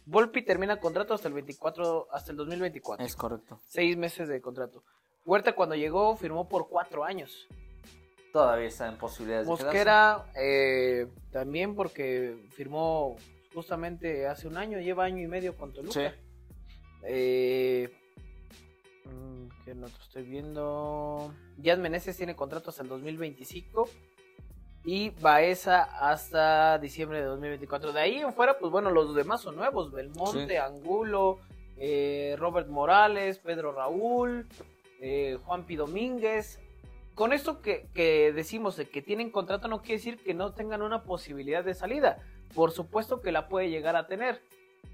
Volpi 0.05 0.43
termina 0.43 0.79
contrato 0.79 1.13
hasta 1.13 1.27
el 1.27 1.33
24, 1.33 2.07
hasta 2.11 2.31
el 2.31 2.37
2024. 2.37 3.05
Es 3.05 3.15
correcto. 3.15 3.59
Seis 3.67 3.97
meses 3.97 4.27
de 4.27 4.41
contrato. 4.41 4.83
Huerta 5.25 5.55
cuando 5.55 5.75
llegó 5.75 6.15
firmó 6.15 6.47
por 6.47 6.67
cuatro 6.67 7.03
años. 7.03 7.47
Todavía 8.31 8.67
está 8.67 8.87
en 8.87 8.97
posibilidades. 8.97 9.47
Mosquera 9.47 10.25
eh, 10.35 11.07
también 11.31 11.75
porque 11.75 12.47
firmó 12.51 13.15
justamente 13.53 14.27
hace 14.27 14.47
un 14.47 14.57
año, 14.57 14.79
lleva 14.79 15.05
año 15.05 15.21
y 15.21 15.27
medio 15.27 15.55
con 15.55 15.71
Toluca. 15.71 15.93
Sí. 15.93 16.15
Eh, 17.03 17.91
¿Qué 19.65 19.71
otro 19.71 19.87
estoy 20.01 20.23
viendo? 20.23 21.33
Jan 21.63 21.81
Meneses 21.81 22.17
tiene 22.17 22.35
contrato 22.35 22.69
hasta 22.69 22.83
el 22.83 22.89
2025 22.89 23.89
y 24.85 25.11
Baeza 25.21 25.83
hasta 25.83 26.77
diciembre 26.79 27.19
de 27.19 27.25
2024. 27.25 27.93
De 27.93 28.01
ahí 28.01 28.17
en 28.17 28.33
fuera, 28.33 28.57
pues 28.59 28.71
bueno, 28.71 28.91
los 28.91 29.15
demás 29.15 29.41
son 29.41 29.55
nuevos: 29.55 29.91
Belmonte, 29.91 30.47
Sí. 30.47 30.55
Angulo, 30.57 31.39
eh, 31.77 32.35
Robert 32.37 32.67
Morales, 32.67 33.39
Pedro 33.39 33.71
Raúl, 33.71 34.47
eh, 34.99 35.37
Juanpi 35.45 35.75
Domínguez. 35.75 36.59
Con 37.15 37.31
esto 37.31 37.61
que, 37.61 37.87
que 37.93 38.33
decimos 38.33 38.75
de 38.75 38.89
que 38.89 39.01
tienen 39.01 39.29
contrato 39.29 39.67
no 39.67 39.81
quiere 39.81 39.97
decir 39.97 40.17
que 40.17 40.33
no 40.33 40.53
tengan 40.53 40.81
una 40.81 41.03
posibilidad 41.03 41.63
de 41.63 41.75
salida. 41.75 42.17
Por 42.53 42.71
supuesto 42.71 43.21
que 43.21 43.31
la 43.31 43.47
puede 43.47 43.69
llegar 43.69 43.95
a 43.95 44.07
tener. 44.07 44.41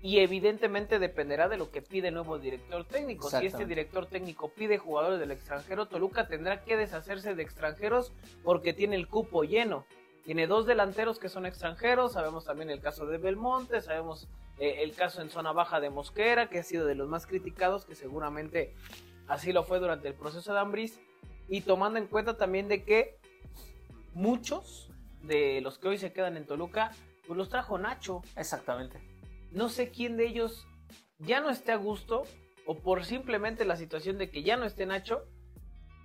Y 0.01 0.19
evidentemente 0.19 0.97
dependerá 0.97 1.49
de 1.49 1.57
lo 1.57 1.71
que 1.71 1.81
pide 1.81 2.07
el 2.07 2.13
nuevo 2.13 2.39
director 2.39 2.85
técnico. 2.85 3.29
Si 3.29 3.45
este 3.45 3.65
director 3.65 4.05
técnico 4.05 4.49
pide 4.49 4.77
jugadores 4.77 5.19
del 5.19 5.31
extranjero, 5.31 5.87
Toluca 5.87 6.27
tendrá 6.27 6.63
que 6.63 6.77
deshacerse 6.77 7.35
de 7.35 7.43
extranjeros 7.43 8.13
porque 8.43 8.73
tiene 8.73 8.95
el 8.95 9.07
cupo 9.07 9.43
lleno. 9.43 9.85
Tiene 10.23 10.47
dos 10.47 10.65
delanteros 10.65 11.19
que 11.19 11.27
son 11.27 11.45
extranjeros, 11.45 12.13
sabemos 12.13 12.45
también 12.45 12.69
el 12.69 12.81
caso 12.81 13.05
de 13.07 13.17
Belmonte, 13.17 13.81
sabemos 13.81 14.27
eh, 14.59 14.83
el 14.83 14.93
caso 14.93 15.21
en 15.21 15.29
zona 15.29 15.53
baja 15.53 15.79
de 15.79 15.89
Mosquera, 15.89 16.49
que 16.49 16.59
ha 16.59 16.63
sido 16.63 16.85
de 16.85 16.95
los 16.95 17.09
más 17.09 17.25
criticados, 17.25 17.85
que 17.85 17.95
seguramente 17.95 18.75
así 19.27 19.51
lo 19.51 19.63
fue 19.63 19.79
durante 19.79 20.07
el 20.07 20.13
proceso 20.13 20.53
de 20.53 20.59
Ambris. 20.59 20.99
Y 21.47 21.61
tomando 21.61 21.97
en 21.97 22.07
cuenta 22.07 22.37
también 22.37 22.67
de 22.67 22.83
que 22.83 23.17
muchos 24.13 24.89
de 25.23 25.61
los 25.61 25.79
que 25.79 25.87
hoy 25.87 25.97
se 25.97 26.13
quedan 26.13 26.37
en 26.37 26.45
Toluca, 26.45 26.91
pues 27.25 27.37
los 27.37 27.49
trajo 27.49 27.77
Nacho 27.77 28.21
Exactamente. 28.35 28.99
No 29.51 29.69
sé 29.69 29.89
quién 29.89 30.17
de 30.17 30.27
ellos 30.27 30.67
ya 31.17 31.41
no 31.41 31.49
esté 31.49 31.71
a 31.71 31.77
gusto 31.77 32.23
o 32.65 32.75
por 32.75 33.05
simplemente 33.05 33.65
la 33.65 33.75
situación 33.75 34.17
de 34.17 34.29
que 34.29 34.43
ya 34.43 34.57
no 34.57 34.65
esté 34.65 34.85
Nacho 34.85 35.23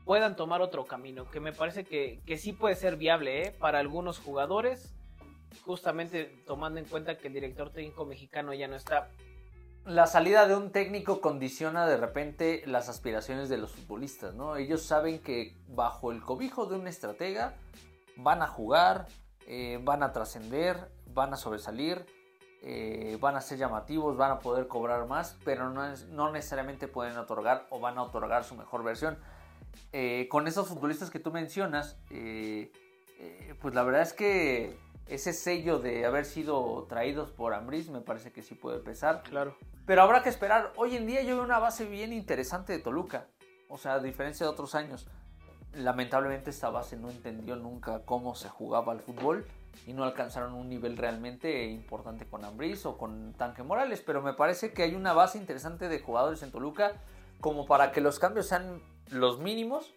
puedan 0.04 0.36
tomar 0.36 0.60
otro 0.60 0.84
camino, 0.84 1.30
que 1.30 1.40
me 1.40 1.52
parece 1.52 1.84
que, 1.84 2.20
que 2.26 2.36
sí 2.36 2.52
puede 2.52 2.74
ser 2.74 2.96
viable 2.96 3.42
¿eh? 3.42 3.56
para 3.58 3.78
algunos 3.78 4.18
jugadores, 4.18 4.94
justamente 5.64 6.42
tomando 6.46 6.78
en 6.78 6.86
cuenta 6.86 7.16
que 7.16 7.28
el 7.28 7.34
director 7.34 7.70
técnico 7.70 8.04
mexicano 8.04 8.52
ya 8.52 8.68
no 8.68 8.76
está. 8.76 9.10
La 9.86 10.06
salida 10.06 10.46
de 10.46 10.56
un 10.56 10.72
técnico 10.72 11.20
condiciona 11.20 11.86
de 11.86 11.98
repente 11.98 12.62
las 12.66 12.88
aspiraciones 12.88 13.50
de 13.50 13.58
los 13.58 13.72
futbolistas, 13.72 14.34
¿no? 14.34 14.56
Ellos 14.56 14.82
saben 14.82 15.18
que 15.18 15.54
bajo 15.68 16.10
el 16.10 16.22
cobijo 16.22 16.64
de 16.64 16.76
un 16.76 16.86
estratega 16.86 17.54
van 18.16 18.40
a 18.40 18.46
jugar, 18.46 19.06
eh, 19.46 19.78
van 19.82 20.02
a 20.02 20.12
trascender, 20.12 20.90
van 21.12 21.34
a 21.34 21.36
sobresalir, 21.36 22.06
eh, 22.66 23.18
van 23.20 23.36
a 23.36 23.40
ser 23.42 23.58
llamativos, 23.58 24.16
van 24.16 24.30
a 24.32 24.38
poder 24.38 24.66
cobrar 24.66 25.06
más, 25.06 25.36
pero 25.44 25.68
no, 25.70 25.84
es- 25.84 26.06
no 26.08 26.32
necesariamente 26.32 26.88
pueden 26.88 27.16
otorgar 27.18 27.66
o 27.70 27.78
van 27.78 27.98
a 27.98 28.02
otorgar 28.02 28.42
su 28.44 28.54
mejor 28.54 28.82
versión. 28.82 29.18
Eh, 29.92 30.28
con 30.30 30.46
esos 30.48 30.66
futbolistas 30.68 31.10
que 31.10 31.18
tú 31.18 31.30
mencionas, 31.30 31.98
eh, 32.10 32.72
eh, 33.18 33.54
pues 33.60 33.74
la 33.74 33.82
verdad 33.82 34.02
es 34.02 34.12
que 34.14 34.78
ese 35.06 35.32
sello 35.34 35.78
de 35.78 36.06
haber 36.06 36.24
sido 36.24 36.86
traídos 36.88 37.30
por 37.30 37.52
Ambris 37.52 37.90
me 37.90 38.00
parece 38.00 38.32
que 38.32 38.42
sí 38.42 38.54
puede 38.54 38.78
pesar. 38.78 39.22
Claro. 39.24 39.54
Pero 39.84 40.00
habrá 40.02 40.22
que 40.22 40.30
esperar. 40.30 40.72
Hoy 40.76 40.96
en 40.96 41.06
día 41.06 41.20
yo 41.22 41.36
veo 41.36 41.44
una 41.44 41.58
base 41.58 41.84
bien 41.84 42.12
interesante 42.14 42.72
de 42.72 42.78
Toluca. 42.78 43.26
O 43.68 43.76
sea, 43.76 43.94
a 43.94 44.00
diferencia 44.00 44.46
de 44.46 44.50
otros 44.52 44.74
años. 44.74 45.06
Lamentablemente 45.74 46.50
esta 46.50 46.70
base 46.70 46.96
no 46.96 47.10
entendió 47.10 47.56
nunca 47.56 48.04
cómo 48.04 48.34
se 48.34 48.48
jugaba 48.48 48.92
al 48.92 49.00
fútbol 49.00 49.44
y 49.86 49.92
no 49.92 50.04
alcanzaron 50.04 50.54
un 50.54 50.68
nivel 50.68 50.96
realmente 50.96 51.66
importante 51.66 52.26
con 52.26 52.44
Ambris 52.44 52.86
o 52.86 52.96
con 52.96 53.34
Tanque 53.34 53.62
Morales. 53.62 54.02
Pero 54.04 54.22
me 54.22 54.34
parece 54.34 54.72
que 54.72 54.82
hay 54.82 54.94
una 54.94 55.12
base 55.12 55.38
interesante 55.38 55.88
de 55.88 56.00
jugadores 56.00 56.42
en 56.42 56.50
Toluca 56.50 56.92
como 57.40 57.66
para 57.66 57.92
que 57.92 58.00
los 58.00 58.18
cambios 58.18 58.46
sean 58.46 58.80
los 59.10 59.38
mínimos 59.38 59.92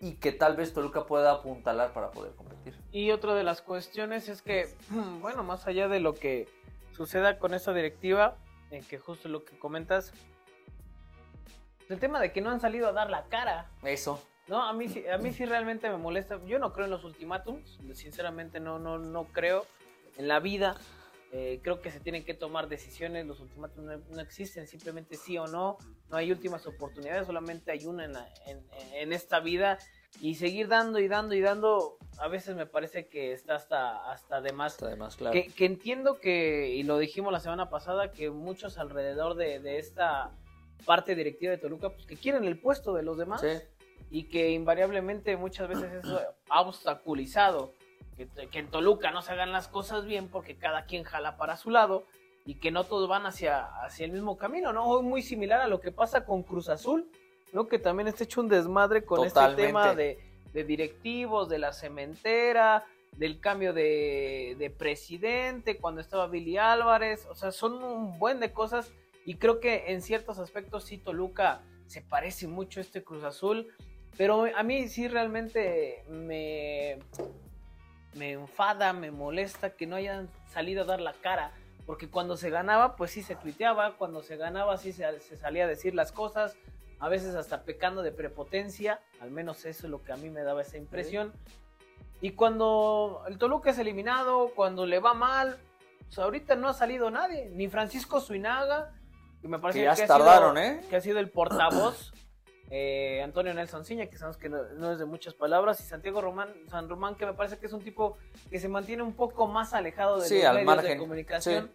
y 0.00 0.14
que 0.14 0.32
tal 0.32 0.56
vez 0.56 0.72
Toluca 0.72 1.04
pueda 1.06 1.30
apuntalar 1.30 1.92
para 1.92 2.10
poder 2.10 2.32
competir. 2.34 2.74
Y 2.90 3.10
otra 3.10 3.34
de 3.34 3.44
las 3.44 3.62
cuestiones 3.62 4.28
es 4.28 4.42
que, 4.42 4.74
bueno, 5.20 5.44
más 5.44 5.66
allá 5.66 5.88
de 5.88 6.00
lo 6.00 6.14
que 6.14 6.48
suceda 6.92 7.38
con 7.38 7.54
esta 7.54 7.72
directiva, 7.72 8.36
en 8.70 8.82
que 8.84 8.98
justo 8.98 9.28
lo 9.28 9.44
que 9.44 9.58
comentas, 9.58 10.12
el 11.88 11.98
tema 11.98 12.20
de 12.20 12.32
que 12.32 12.40
no 12.40 12.50
han 12.50 12.60
salido 12.60 12.88
a 12.88 12.92
dar 12.92 13.10
la 13.10 13.24
cara. 13.24 13.68
Eso. 13.82 14.22
No, 14.50 14.62
a 14.62 14.72
mí, 14.72 14.88
sí- 14.88 15.06
a 15.06 15.16
mí 15.16 15.32
sí 15.32 15.46
realmente 15.46 15.88
me 15.88 15.96
molesta. 15.96 16.40
Yo 16.44 16.58
no 16.58 16.72
creo 16.72 16.84
en 16.86 16.90
los 16.90 17.04
ultimátums, 17.04 17.78
sinceramente 17.94 18.58
no, 18.60 18.78
no, 18.80 18.98
no 18.98 19.24
creo 19.26 19.64
en 20.18 20.26
la 20.28 20.40
vida. 20.40 20.76
Eh, 21.32 21.60
creo 21.62 21.80
que 21.80 21.92
se 21.92 22.00
tienen 22.00 22.24
que 22.24 22.34
tomar 22.34 22.68
decisiones, 22.68 23.24
los 23.24 23.38
ultimátums 23.38 23.86
no, 23.86 23.98
no 24.10 24.20
existen, 24.20 24.66
simplemente 24.66 25.16
sí 25.16 25.38
o 25.38 25.46
no. 25.46 25.78
No 26.10 26.16
hay 26.16 26.32
últimas 26.32 26.66
oportunidades, 26.66 27.24
solamente 27.28 27.70
hay 27.70 27.86
una 27.86 28.04
en, 28.04 28.12
la- 28.14 28.28
en- 28.46 28.66
en 28.94 29.12
esta 29.12 29.38
vida. 29.38 29.78
Y 30.20 30.34
seguir 30.34 30.66
dando 30.66 30.98
y 30.98 31.06
dando 31.06 31.36
y 31.36 31.40
dando, 31.40 31.96
a 32.18 32.26
veces 32.26 32.56
me 32.56 32.66
parece 32.66 33.06
que 33.06 33.32
está 33.32 33.54
hasta, 33.54 34.10
hasta 34.10 34.40
de 34.40 34.52
más. 34.52 34.72
Está 34.72 34.88
de 34.88 34.96
más 34.96 35.14
claro. 35.14 35.32
Que, 35.32 35.46
que 35.46 35.64
entiendo 35.66 36.18
que, 36.18 36.70
y 36.70 36.82
lo 36.82 36.98
dijimos 36.98 37.32
la 37.32 37.38
semana 37.38 37.70
pasada, 37.70 38.10
que 38.10 38.28
muchos 38.30 38.76
alrededor 38.78 39.36
de, 39.36 39.60
de 39.60 39.78
esta 39.78 40.32
parte 40.84 41.14
directiva 41.14 41.52
de 41.52 41.58
Toluca, 41.58 41.90
pues 41.90 42.06
que 42.06 42.16
quieren 42.16 42.42
el 42.44 42.58
puesto 42.58 42.92
de 42.92 43.04
los 43.04 43.16
demás 43.16 43.40
Sí. 43.40 43.46
Y 44.10 44.24
que 44.24 44.50
invariablemente 44.50 45.36
muchas 45.36 45.68
veces 45.68 45.92
eso 46.04 46.20
ha 46.48 46.60
obstaculizado 46.60 47.72
que, 48.16 48.28
que 48.48 48.58
en 48.58 48.68
Toluca 48.68 49.10
no 49.10 49.22
se 49.22 49.32
hagan 49.32 49.52
las 49.52 49.68
cosas 49.68 50.04
bien 50.04 50.28
porque 50.28 50.56
cada 50.56 50.84
quien 50.84 51.04
jala 51.04 51.36
para 51.36 51.56
su 51.56 51.70
lado 51.70 52.04
y 52.44 52.54
que 52.56 52.70
no 52.70 52.84
todos 52.84 53.08
van 53.08 53.26
hacia, 53.26 53.64
hacia 53.84 54.06
el 54.06 54.12
mismo 54.12 54.36
camino, 54.36 54.72
¿no? 54.72 54.84
Hoy 54.86 55.02
muy 55.02 55.22
similar 55.22 55.60
a 55.60 55.68
lo 55.68 55.80
que 55.80 55.92
pasa 55.92 56.24
con 56.24 56.42
Cruz 56.42 56.68
Azul, 56.68 57.08
¿no? 57.52 57.68
Que 57.68 57.78
también 57.78 58.08
está 58.08 58.24
hecho 58.24 58.40
un 58.40 58.48
desmadre 58.48 59.04
con 59.04 59.26
Totalmente. 59.28 59.62
este 59.62 59.66
tema 59.66 59.94
de, 59.94 60.18
de 60.52 60.64
directivos, 60.64 61.48
de 61.48 61.58
la 61.58 61.72
cementera, 61.72 62.84
del 63.16 63.40
cambio 63.40 63.72
de, 63.72 64.56
de 64.58 64.70
presidente, 64.70 65.76
cuando 65.76 66.00
estaba 66.00 66.26
Billy 66.26 66.56
Álvarez, 66.56 67.26
o 67.30 67.34
sea, 67.34 67.52
son 67.52 67.82
un 67.82 68.18
buen 68.18 68.40
de 68.40 68.52
cosas 68.52 68.92
y 69.24 69.34
creo 69.34 69.60
que 69.60 69.92
en 69.92 70.00
ciertos 70.00 70.38
aspectos 70.38 70.84
sí 70.84 70.98
Toluca 70.98 71.62
se 71.86 72.00
parece 72.02 72.46
mucho 72.46 72.80
a 72.80 72.82
este 72.82 73.02
Cruz 73.02 73.24
Azul, 73.24 73.68
pero 74.16 74.46
a 74.54 74.62
mí 74.62 74.88
sí 74.88 75.08
realmente 75.08 76.04
me, 76.08 76.98
me 78.14 78.32
enfada, 78.32 78.92
me 78.92 79.10
molesta 79.10 79.70
que 79.70 79.86
no 79.86 79.96
hayan 79.96 80.28
salido 80.52 80.82
a 80.82 80.86
dar 80.86 81.00
la 81.00 81.12
cara, 81.14 81.52
porque 81.86 82.08
cuando 82.08 82.36
se 82.36 82.50
ganaba 82.50 82.96
pues 82.96 83.10
sí 83.12 83.22
se 83.22 83.36
tuiteaba, 83.36 83.96
cuando 83.96 84.22
se 84.22 84.36
ganaba 84.36 84.76
sí 84.76 84.92
se, 84.92 85.20
se 85.20 85.36
salía 85.36 85.64
a 85.64 85.68
decir 85.68 85.94
las 85.94 86.12
cosas, 86.12 86.56
a 86.98 87.08
veces 87.08 87.34
hasta 87.34 87.62
pecando 87.62 88.02
de 88.02 88.12
prepotencia, 88.12 89.00
al 89.20 89.30
menos 89.30 89.64
eso 89.64 89.86
es 89.86 89.90
lo 89.90 90.02
que 90.02 90.12
a 90.12 90.16
mí 90.16 90.28
me 90.28 90.42
daba 90.42 90.62
esa 90.62 90.76
impresión. 90.76 91.32
Y 92.20 92.32
cuando 92.32 93.22
el 93.26 93.38
Toluca 93.38 93.70
es 93.70 93.78
eliminado, 93.78 94.50
cuando 94.54 94.84
le 94.84 94.98
va 94.98 95.14
mal, 95.14 95.56
pues 96.04 96.18
ahorita 96.18 96.56
no 96.56 96.68
ha 96.68 96.74
salido 96.74 97.10
nadie, 97.10 97.48
ni 97.54 97.68
Francisco 97.68 98.20
Suinaga, 98.20 98.92
que 99.40 99.48
me 99.48 99.58
parece 99.58 99.78
Que 99.78 99.84
ya 99.86 99.92
ha 99.92 100.06
tardaron, 100.06 100.56
sido, 100.56 100.66
¿eh? 100.68 100.80
que 100.90 100.96
ha 100.96 101.00
sido 101.00 101.18
el 101.18 101.30
portavoz, 101.30 102.12
eh, 102.70 103.20
Antonio 103.22 103.52
Nelson 103.52 103.84
Ciña, 103.84 104.06
que 104.06 104.16
sabemos 104.16 104.36
que 104.36 104.48
no, 104.48 104.62
no 104.78 104.92
es 104.92 104.98
de 104.98 105.04
muchas 105.04 105.34
palabras, 105.34 105.80
y 105.80 105.82
Santiago 105.82 106.20
Román, 106.20 106.48
San 106.68 106.88
Román, 106.88 107.16
que 107.16 107.26
me 107.26 107.34
parece 107.34 107.58
que 107.58 107.66
es 107.66 107.72
un 107.72 107.82
tipo 107.82 108.16
que 108.50 108.58
se 108.58 108.68
mantiene 108.68 109.02
un 109.02 109.12
poco 109.12 109.46
más 109.46 109.74
alejado 109.74 110.20
de 110.20 110.28
Sí, 110.28 110.36
los 110.36 110.44
al 110.44 110.54
medios 110.54 110.70
de 110.70 110.76
margen, 110.76 110.98
comunicación. 110.98 111.70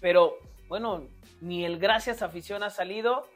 Pero, 0.00 0.36
bueno, 0.68 1.06
ni 1.40 1.64
el 1.64 1.78
gracias 1.78 2.22
afición 2.22 2.62
ha 2.62 2.70
salido, 2.70 3.26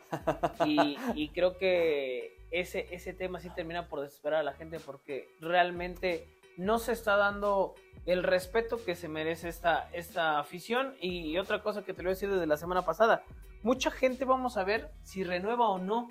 Y, 0.67 0.97
y 1.15 1.29
creo 1.31 1.59
que 1.59 2.37
ese, 2.51 2.87
ese 2.95 3.13
tema 3.13 3.41
sí 3.41 3.51
termina 3.51 3.89
por 3.89 4.01
desesperar 4.01 4.41
a 4.41 4.43
la 4.43 4.53
gente 4.53 4.79
porque 4.81 5.29
realmente 5.41 6.29
no 6.57 6.79
se 6.79 6.93
está 6.93 7.17
dando 7.17 7.75
el 8.07 8.23
respeto 8.23 8.85
que 8.85 8.95
se 8.95 9.09
merece 9.09 9.49
esta, 9.49 9.89
esta 9.93 10.39
afición. 10.39 10.95
Y 11.01 11.37
otra 11.39 11.63
cosa 11.63 11.85
que 11.85 11.95
te 11.95 12.03
lo 12.03 12.09
voy 12.09 12.13
a 12.13 12.15
decir 12.15 12.31
desde 12.31 12.47
la 12.47 12.57
semana 12.57 12.83
pasada, 12.83 13.25
mucha 13.63 13.91
gente 13.91 14.25
vamos 14.25 14.57
a 14.57 14.65
ver 14.65 14.91
si 15.03 15.25
renueva 15.25 15.69
o 15.69 15.79
no. 15.79 16.09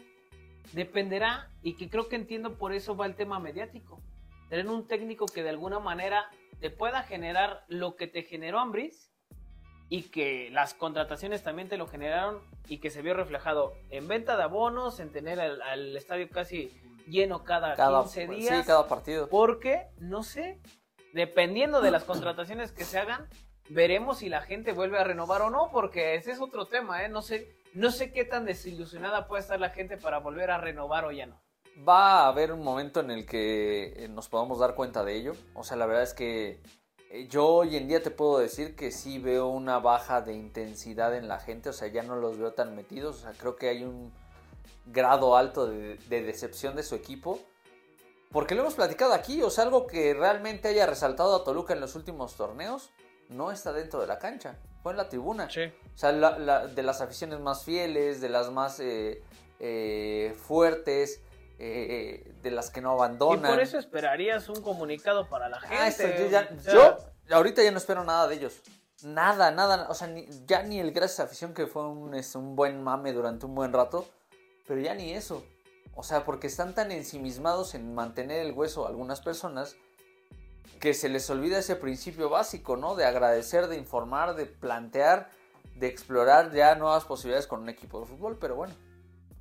Dependerá, 0.71 1.49
y 1.61 1.75
que 1.75 1.89
creo 1.89 2.07
que 2.07 2.15
entiendo 2.15 2.57
por 2.57 2.73
eso 2.73 2.95
va 2.95 3.05
el 3.05 3.15
tema 3.15 3.39
mediático. 3.39 3.99
Tener 4.49 4.67
un 4.67 4.87
técnico 4.87 5.25
que 5.25 5.43
de 5.43 5.49
alguna 5.49 5.79
manera 5.79 6.29
te 6.59 6.69
pueda 6.69 7.03
generar 7.03 7.63
lo 7.67 7.95
que 7.95 8.07
te 8.07 8.23
generó 8.23 8.59
Ambris 8.59 9.11
y 9.89 10.03
que 10.03 10.49
las 10.51 10.73
contrataciones 10.73 11.43
también 11.43 11.67
te 11.69 11.77
lo 11.77 11.87
generaron 11.87 12.41
y 12.67 12.79
que 12.79 12.89
se 12.89 13.01
vio 13.01 13.13
reflejado 13.13 13.73
en 13.89 14.07
venta 14.07 14.37
de 14.37 14.43
abonos, 14.43 14.99
en 14.99 15.11
tener 15.11 15.39
al, 15.39 15.61
al 15.61 15.95
estadio 15.97 16.29
casi 16.29 16.71
lleno 17.07 17.43
cada, 17.43 17.75
Cada, 17.75 18.01
15 18.03 18.27
días. 18.27 18.59
sí, 18.61 18.65
cada 18.65 18.87
partido. 18.87 19.27
Porque, 19.29 19.87
no 19.97 20.23
sé, 20.23 20.59
dependiendo 21.13 21.81
de 21.81 21.91
las 21.91 22.05
contrataciones 22.05 22.71
que 22.71 22.85
se 22.85 22.97
hagan, 22.97 23.27
veremos 23.69 24.19
si 24.19 24.29
la 24.29 24.41
gente 24.41 24.71
vuelve 24.71 24.97
a 24.97 25.03
renovar 25.03 25.41
o 25.41 25.49
no, 25.49 25.69
porque 25.71 26.15
ese 26.15 26.31
es 26.31 26.39
otro 26.39 26.65
tema, 26.65 27.03
¿eh? 27.03 27.09
No 27.09 27.21
sé, 27.21 27.53
no 27.73 27.91
sé 27.91 28.11
qué 28.11 28.23
tan 28.23 28.45
desilusionada 28.45 29.27
puede 29.27 29.41
estar 29.41 29.59
la 29.59 29.69
gente 29.69 29.97
para 29.97 30.19
volver 30.19 30.51
a 30.51 30.57
renovar 30.57 31.05
o 31.05 31.11
ya 31.11 31.25
no. 31.25 31.41
Va 31.87 32.21
a 32.21 32.27
haber 32.27 32.51
un 32.51 32.63
momento 32.63 32.99
en 32.99 33.09
el 33.09 33.25
que 33.25 33.93
eh, 33.97 34.07
nos 34.07 34.29
podamos 34.29 34.59
dar 34.59 34.75
cuenta 34.75 35.03
de 35.03 35.15
ello. 35.15 35.33
O 35.55 35.63
sea, 35.63 35.75
la 35.75 35.87
verdad 35.87 36.03
es 36.03 36.13
que 36.13 36.61
eh, 37.09 37.27
yo 37.27 37.47
hoy 37.47 37.75
en 37.75 37.87
día 37.87 38.03
te 38.03 38.11
puedo 38.11 38.37
decir 38.37 38.75
que 38.75 38.91
sí 38.91 39.17
veo 39.17 39.47
una 39.47 39.79
baja 39.79 40.21
de 40.21 40.33
intensidad 40.33 41.15
en 41.15 41.27
la 41.27 41.39
gente. 41.39 41.69
O 41.69 41.73
sea, 41.73 41.87
ya 41.87 42.03
no 42.03 42.15
los 42.15 42.37
veo 42.37 42.53
tan 42.53 42.75
metidos. 42.75 43.17
O 43.17 43.19
sea, 43.21 43.31
creo 43.31 43.55
que 43.55 43.69
hay 43.69 43.83
un 43.83 44.13
grado 44.85 45.35
alto 45.35 45.65
de, 45.65 45.97
de 45.97 46.21
decepción 46.21 46.75
de 46.75 46.83
su 46.83 46.93
equipo. 46.93 47.39
Porque 48.31 48.53
lo 48.53 48.61
hemos 48.61 48.75
platicado 48.75 49.13
aquí. 49.13 49.41
O 49.41 49.49
sea, 49.49 49.63
algo 49.63 49.87
que 49.87 50.13
realmente 50.13 50.67
haya 50.67 50.85
resaltado 50.85 51.35
a 51.35 51.43
Toluca 51.43 51.73
en 51.73 51.81
los 51.81 51.95
últimos 51.95 52.35
torneos 52.35 52.91
no 53.29 53.51
está 53.51 53.73
dentro 53.73 53.99
de 53.99 54.05
la 54.05 54.19
cancha. 54.19 54.59
Fue 54.83 54.91
en 54.91 54.97
la 54.97 55.09
tribuna. 55.09 55.45
O 55.45 55.97
sea, 55.97 56.11
la- 56.11 56.37
la- 56.37 56.67
de 56.67 56.83
las 56.83 57.01
aficiones 57.01 57.39
más 57.39 57.63
fieles, 57.63 58.19
de 58.21 58.29
las 58.29 58.51
más 58.51 58.79
eh, 58.79 59.23
eh, 59.59 60.35
fuertes, 60.45 61.21
eh, 61.57 62.33
de 62.41 62.51
las 62.51 62.69
que 62.69 62.81
no 62.81 62.91
Y 62.91 62.93
abandonan. 62.95 63.51
por 63.53 63.61
eso 63.61 63.79
esperarías 63.79 64.49
un 64.49 64.61
comunicado 64.61 65.29
para 65.29 65.47
la 65.49 65.59
gente. 65.61 65.75
Ah, 65.79 65.87
esto 65.87 66.03
yo, 66.07 66.27
ya- 66.29 66.49
o 66.55 66.59
sea, 66.61 66.73
yo 66.73 67.35
ahorita 67.35 67.63
ya 67.63 67.71
no 67.71 67.77
espero 67.77 68.03
nada 68.03 68.27
de 68.27 68.35
ellos. 68.35 68.61
Nada, 69.03 69.51
nada. 69.51 69.87
O 69.89 69.93
sea, 69.93 70.07
ni- 70.07 70.27
ya 70.45 70.63
ni 70.63 70.79
el 70.79 70.91
gracias 70.91 71.21
a 71.21 71.23
afición 71.23 71.53
que 71.53 71.65
fue 71.67 71.87
un, 71.87 72.13
es 72.15 72.35
un 72.35 72.55
buen 72.55 72.83
mame 72.83 73.13
durante 73.13 73.45
un 73.45 73.55
buen 73.55 73.71
rato. 73.73 74.05
Pero 74.67 74.79
ya 74.81 74.93
ni 74.95 75.13
eso. 75.13 75.43
O 75.95 76.03
sea, 76.03 76.25
porque 76.25 76.47
están 76.47 76.73
tan 76.73 76.91
ensimismados 76.91 77.75
en 77.75 77.93
mantener 77.93 78.39
el 78.45 78.51
hueso 78.53 78.85
a 78.85 78.89
algunas 78.89 79.21
personas 79.21 79.75
que 80.79 80.93
se 80.93 81.09
les 81.09 81.29
olvida 81.29 81.59
ese 81.59 81.75
principio 81.75 82.29
básico, 82.29 82.77
¿no? 82.77 82.95
De 82.95 83.05
agradecer, 83.05 83.67
de 83.67 83.77
informar, 83.77 84.35
de 84.35 84.45
plantear, 84.45 85.29
de 85.75 85.87
explorar 85.87 86.51
ya 86.51 86.75
nuevas 86.75 87.05
posibilidades 87.05 87.47
con 87.47 87.61
un 87.61 87.69
equipo 87.69 87.99
de 88.01 88.05
fútbol. 88.05 88.37
Pero 88.39 88.55
bueno, 88.55 88.73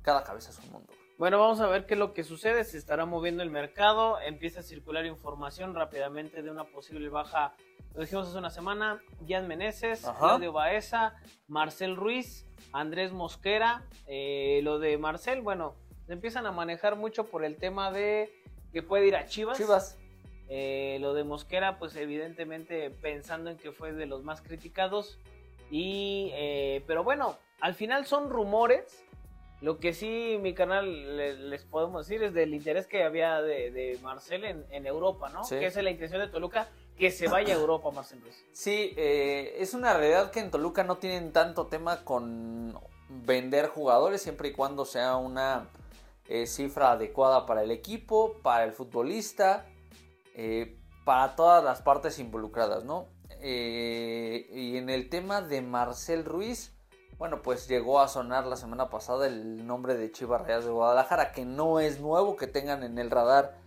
cada 0.01 0.23
cabeza 0.23 0.51
es 0.51 0.59
un 0.59 0.71
mundo. 0.71 0.93
Bueno, 1.17 1.39
vamos 1.39 1.59
a 1.59 1.67
ver 1.67 1.85
qué 1.85 1.93
es 1.93 1.99
lo 1.99 2.13
que 2.13 2.23
sucede. 2.23 2.63
Se 2.63 2.77
estará 2.77 3.05
moviendo 3.05 3.43
el 3.43 3.49
mercado. 3.49 4.19
Empieza 4.19 4.61
a 4.61 4.63
circular 4.63 5.05
información 5.05 5.75
rápidamente 5.75 6.41
de 6.41 6.49
una 6.49 6.65
posible 6.65 7.09
baja. 7.09 7.53
Lo 7.93 8.01
dijimos 8.01 8.27
hace 8.27 8.37
una 8.37 8.49
semana. 8.49 9.01
Jan 9.27 9.47
Meneses, 9.47 10.05
Ajá. 10.05 10.17
Claudio 10.19 10.51
Baeza, 10.51 11.15
Marcel 11.47 11.95
Ruiz, 11.95 12.45
Andrés 12.71 13.11
Mosquera. 13.11 13.83
Eh, 14.07 14.61
lo 14.63 14.79
de 14.79 14.97
Marcel, 14.97 15.41
bueno, 15.41 15.75
empiezan 16.07 16.45
a 16.47 16.51
manejar 16.51 16.95
mucho 16.95 17.25
por 17.25 17.45
el 17.45 17.57
tema 17.57 17.91
de 17.91 18.33
que 18.71 18.81
puede 18.81 19.07
ir 19.07 19.15
a 19.15 19.25
Chivas. 19.25 19.57
Chivas. 19.57 19.99
Eh, 20.49 20.97
lo 20.99 21.13
de 21.13 21.23
Mosquera, 21.23 21.79
pues 21.79 21.95
evidentemente 21.95 22.89
pensando 22.89 23.49
en 23.49 23.57
que 23.57 23.71
fue 23.71 23.93
de 23.93 24.05
los 24.05 24.23
más 24.23 24.41
criticados. 24.41 25.17
Y, 25.71 26.29
eh, 26.33 26.83
pero 26.85 27.03
bueno, 27.03 27.37
al 27.61 27.73
final 27.73 28.05
son 28.05 28.29
rumores. 28.29 29.03
Lo 29.61 29.79
que 29.79 29.93
sí, 29.93 30.37
mi 30.41 30.53
canal 30.53 31.15
le- 31.15 31.35
les 31.35 31.63
podemos 31.63 32.05
decir 32.05 32.21
es 32.21 32.33
del 32.33 32.53
interés 32.53 32.85
que 32.85 33.03
había 33.03 33.41
de, 33.41 33.71
de 33.71 33.97
Marcel 34.03 34.43
en, 34.43 34.65
en 34.71 34.85
Europa, 34.85 35.29
¿no? 35.29 35.45
Sí. 35.45 35.57
Que 35.57 35.67
esa 35.67 35.79
es 35.79 35.85
la 35.85 35.91
intención 35.91 36.19
de 36.19 36.27
Toluca, 36.27 36.67
que 36.97 37.09
se 37.11 37.29
vaya 37.29 37.55
a 37.55 37.57
Europa, 37.57 37.89
Marcel 37.89 38.21
Ruiz. 38.21 38.45
Sí, 38.51 38.93
eh, 38.97 39.55
es 39.59 39.73
una 39.73 39.93
realidad 39.93 40.31
que 40.31 40.41
en 40.41 40.51
Toluca 40.51 40.83
no 40.83 40.97
tienen 40.97 41.31
tanto 41.31 41.67
tema 41.67 42.03
con 42.03 42.77
vender 43.07 43.67
jugadores 43.67 44.21
siempre 44.21 44.49
y 44.49 44.51
cuando 44.51 44.83
sea 44.85 45.15
una 45.15 45.69
cifra 46.45 46.91
adecuada 46.91 47.45
para 47.45 47.63
el 47.63 47.71
equipo, 47.71 48.39
para 48.43 48.63
el 48.65 48.73
futbolista, 48.73 49.65
eh, 50.35 50.79
para 51.05 51.35
todas 51.35 51.63
las 51.63 51.81
partes 51.81 52.19
involucradas, 52.19 52.83
¿no? 52.83 53.07
Eh, 53.41 54.47
y 54.51 54.77
en 54.77 54.89
el 54.89 55.09
tema 55.09 55.41
de 55.41 55.61
Marcel 55.61 56.25
Ruiz, 56.25 56.73
bueno, 57.17 57.41
pues 57.41 57.67
llegó 57.67 57.99
a 57.99 58.07
sonar 58.07 58.45
la 58.45 58.55
semana 58.55 58.89
pasada 58.89 59.27
el 59.27 59.65
nombre 59.67 59.95
de 59.95 60.11
Chivas 60.11 60.41
Reales 60.41 60.65
de 60.65 60.71
Guadalajara, 60.71 61.31
que 61.31 61.45
no 61.45 61.79
es 61.79 61.99
nuevo 61.99 62.35
que 62.35 62.47
tengan 62.47 62.83
en 62.83 62.97
el 62.97 63.11
radar 63.11 63.57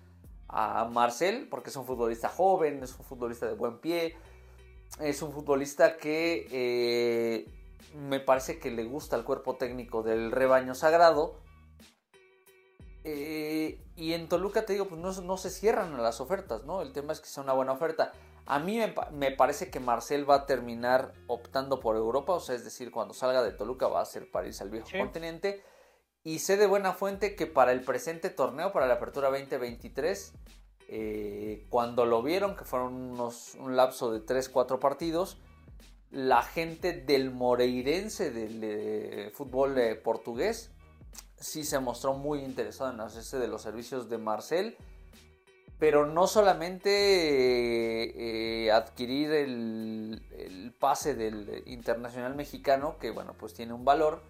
a 0.48 0.85
Marcel, 0.87 1.48
porque 1.48 1.70
es 1.70 1.76
un 1.76 1.87
futbolista 1.87 2.29
joven, 2.29 2.83
es 2.83 2.96
un 2.98 3.05
futbolista 3.05 3.46
de 3.46 3.55
buen 3.55 3.79
pie, 3.79 4.16
es 5.00 5.22
un 5.22 5.33
futbolista 5.33 5.96
que 5.96 6.46
eh, 6.50 7.46
me 7.94 8.20
parece 8.20 8.59
que 8.59 8.70
le 8.70 8.85
gusta 8.85 9.16
el 9.16 9.24
cuerpo 9.24 9.57
técnico 9.57 10.02
del 10.02 10.31
rebaño 10.31 10.74
sagrado. 10.74 11.40
Y 13.96 14.12
en 14.12 14.29
Toluca 14.29 14.64
te 14.66 14.72
digo, 14.74 14.87
pues 14.88 15.00
no, 15.00 15.12
no 15.22 15.37
se 15.37 15.50
cierran 15.50 15.94
a 15.94 15.98
las 16.02 16.20
ofertas, 16.20 16.64
¿no? 16.64 16.83
El 16.83 16.92
tema 16.92 17.12
es 17.12 17.20
que 17.20 17.29
sea 17.29 17.42
una 17.42 17.52
buena 17.52 17.72
oferta. 17.72 18.12
A 18.46 18.59
mí 18.59 18.79
me, 18.79 18.88
pa- 18.88 19.11
me 19.11 19.31
parece 19.33 19.70
que 19.70 19.81
Marcel 19.81 20.29
va 20.29 20.37
a 20.37 20.46
terminar 20.46 21.12
optando 21.26 21.81
por 21.81 21.96
Europa, 21.96 22.33
o 22.35 22.40
sea, 22.40 22.55
es 22.55 22.64
decir, 22.64 22.90
cuando 22.90 23.12
salga 23.14 23.42
de 23.42 23.52
Toluca 23.52 23.88
va 23.88 24.00
a 24.00 24.05
ser 24.05 24.31
para 24.31 24.46
irse 24.46 24.62
al 24.62 24.70
viejo 24.70 24.87
Sí. 24.88 24.98
continente. 24.98 25.62
Y 26.22 26.40
sé 26.40 26.57
de 26.57 26.66
buena 26.66 26.92
fuente 26.92 27.35
que 27.37 27.46
para 27.46 27.72
el 27.72 27.83
presente 27.83 28.31
torneo, 28.31 28.72
para 28.72 28.87
la 28.87 28.94
apertura 28.94 29.31
2023, 29.31 30.33
eh, 30.88 31.66
cuando 31.68 32.05
lo 32.05 32.22
vieron, 32.22 32.57
que 32.57 32.64
fueron 32.64 32.94
unos, 32.94 33.55
un 33.57 33.76
lapso 33.76 34.12
de 34.12 34.20
3-4 34.20 34.79
partidos, 34.79 35.38
la 36.11 36.42
gente 36.42 36.92
del 36.92 37.31
Moreirense 37.33 38.31
del 38.31 38.61
eh, 38.62 39.31
fútbol 39.35 39.76
eh, 39.79 39.96
portugués 39.96 40.70
sí 41.38 41.64
se 41.64 41.79
mostró 41.79 42.14
muy 42.14 42.40
interesado 42.40 42.92
en 42.92 43.00
hacerse 43.00 43.38
de 43.38 43.48
los 43.48 43.62
servicios 43.62 44.09
de 44.09 44.18
Marcel, 44.18 44.76
pero 45.79 46.07
no 46.07 46.26
solamente 46.26 46.90
eh, 48.64 48.72
adquirir 48.72 49.31
el, 49.33 50.22
el 50.38 50.72
pase 50.72 51.14
del 51.14 51.62
internacional 51.66 52.35
mexicano, 52.35 52.96
que 52.98 53.11
bueno, 53.11 53.35
pues 53.38 53.52
tiene 53.52 53.74
un 53.74 53.85
valor, 53.85 54.22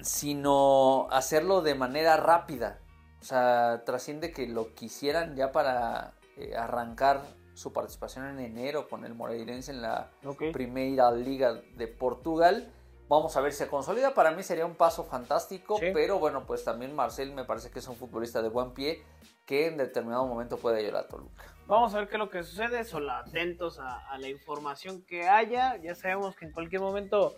sino 0.00 1.08
hacerlo 1.10 1.62
de 1.62 1.74
manera 1.74 2.16
rápida. 2.16 2.80
O 3.20 3.24
sea, 3.24 3.82
trasciende 3.84 4.32
que 4.32 4.46
lo 4.46 4.74
quisieran 4.74 5.34
ya 5.34 5.50
para 5.50 6.14
eh, 6.36 6.54
arrancar 6.56 7.22
su 7.54 7.72
participación 7.72 8.26
en 8.26 8.38
enero 8.38 8.88
con 8.88 9.04
el 9.04 9.14
Moreirense 9.14 9.72
en 9.72 9.82
la 9.82 10.12
Primera 10.52 11.10
Liga 11.10 11.54
de 11.76 11.88
Portugal. 11.88 12.72
Vamos 13.08 13.36
a 13.36 13.40
ver 13.40 13.52
si 13.52 13.58
se 13.58 13.68
consolida. 13.68 14.12
Para 14.14 14.30
mí 14.32 14.42
sería 14.42 14.66
un 14.66 14.74
paso 14.74 15.04
fantástico, 15.04 15.78
Sí. 15.78 15.86
pero 15.94 16.18
bueno, 16.18 16.44
pues 16.46 16.62
también 16.64 16.94
Marcel 16.94 17.32
me 17.32 17.44
parece 17.44 17.70
que 17.70 17.78
es 17.78 17.88
un 17.88 17.96
futbolista 17.96 18.42
de 18.42 18.48
buen 18.50 18.72
pie 18.74 19.02
que 19.46 19.66
en 19.68 19.78
determinado 19.78 20.26
momento 20.26 20.58
puede 20.58 20.80
ayudar 20.80 21.04
a 21.04 21.08
Toluca. 21.08 21.44
Vamos 21.66 21.94
a 21.94 21.98
ver 22.00 22.08
qué 22.08 22.16
es 22.16 22.18
lo 22.18 22.28
que 22.28 22.42
sucede, 22.42 22.84
solo 22.84 23.12
atentos 23.12 23.78
a, 23.78 24.10
a 24.10 24.18
la 24.18 24.28
información 24.28 25.02
que 25.06 25.26
haya. 25.26 25.76
Ya 25.76 25.94
sabemos 25.94 26.36
que 26.36 26.44
en 26.44 26.52
cualquier 26.52 26.82
momento 26.82 27.34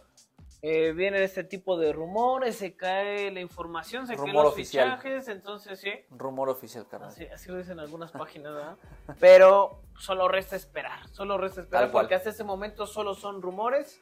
eh, 0.63 0.91
vienen 0.93 1.23
este 1.23 1.45
tipo 1.45 1.79
de 1.79 1.93
rumores, 1.93 2.57
se 2.57 2.75
cae 2.77 3.31
la 3.31 3.41
información, 3.41 4.07
se 4.09 4.17
caen 4.17 4.33
los 4.33 4.47
oficial. 4.53 4.91
fichajes, 4.99 5.29
entonces 5.29 5.81
sí. 5.81 5.91
Rumor 6.11 6.49
oficial, 6.49 6.87
carnal. 6.89 7.11
Así, 7.11 7.25
así 7.27 7.49
lo 7.51 7.59
dicen 7.59 7.79
algunas 7.79 8.11
páginas, 8.11 8.55
¿verdad? 8.55 8.77
Pero 9.21 9.81
solo 9.97 10.27
resta 10.27 10.57
esperar, 10.57 11.09
solo 11.11 11.39
resta 11.39 11.61
esperar 11.61 11.85
Tal 11.85 11.93
cual. 11.93 12.05
porque 12.05 12.17
hasta 12.17 12.31
ese 12.31 12.43
momento 12.45 12.87
solo 12.87 13.15
son 13.15 13.41
rumores. 13.41 14.01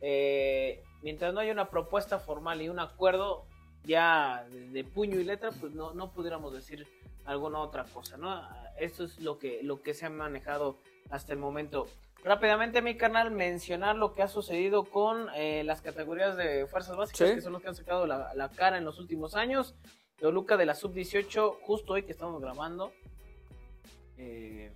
Eh, 0.00 0.82
mientras 1.04 1.32
no 1.34 1.40
haya 1.40 1.52
una 1.52 1.68
propuesta 1.70 2.18
formal 2.18 2.60
y 2.62 2.68
un 2.68 2.80
acuerdo 2.80 3.44
ya 3.84 4.46
de, 4.50 4.82
puño 4.84 5.20
y 5.20 5.24
letra, 5.24 5.50
pues 5.60 5.74
no, 5.74 5.92
no 5.92 6.10
pudiéramos 6.12 6.52
decir 6.54 6.88
alguna 7.26 7.58
otra 7.60 7.84
cosa, 7.84 8.16
¿no? 8.16 8.42
Esto 8.80 9.04
es 9.04 9.20
lo 9.20 9.38
que, 9.38 9.60
lo 9.62 9.82
que 9.82 9.92
se 9.94 10.06
ha 10.06 10.10
manejado 10.10 10.78
hasta 11.10 11.34
el 11.34 11.38
momento. 11.38 11.86
Rápidamente, 12.24 12.80
mi 12.80 12.96
canal, 12.96 13.30
mencionar 13.30 13.96
lo 13.96 14.14
que 14.14 14.22
ha 14.22 14.28
sucedido 14.28 14.84
con 14.84 15.28
eh, 15.36 15.62
las 15.64 15.82
categorías 15.82 16.38
de 16.38 16.66
fuerzas 16.66 16.96
básicas, 16.96 17.28
Sí. 17.28 17.34
que 17.34 17.42
son 17.42 17.52
los 17.52 17.60
que 17.60 17.68
han 17.68 17.74
sacado 17.74 18.06
la, 18.06 18.32
la 18.34 18.48
cara 18.48 18.78
en 18.78 18.84
los 18.86 18.98
últimos 18.98 19.34
años. 19.34 19.74
Toluca 20.18 20.56
de 20.56 20.64
la 20.64 20.74
sub-18, 20.74 21.58
justo 21.60 21.92
hoy 21.92 22.04
que 22.04 22.12
estamos 22.12 22.40
grabando, 22.40 22.92
eh, 24.16 24.72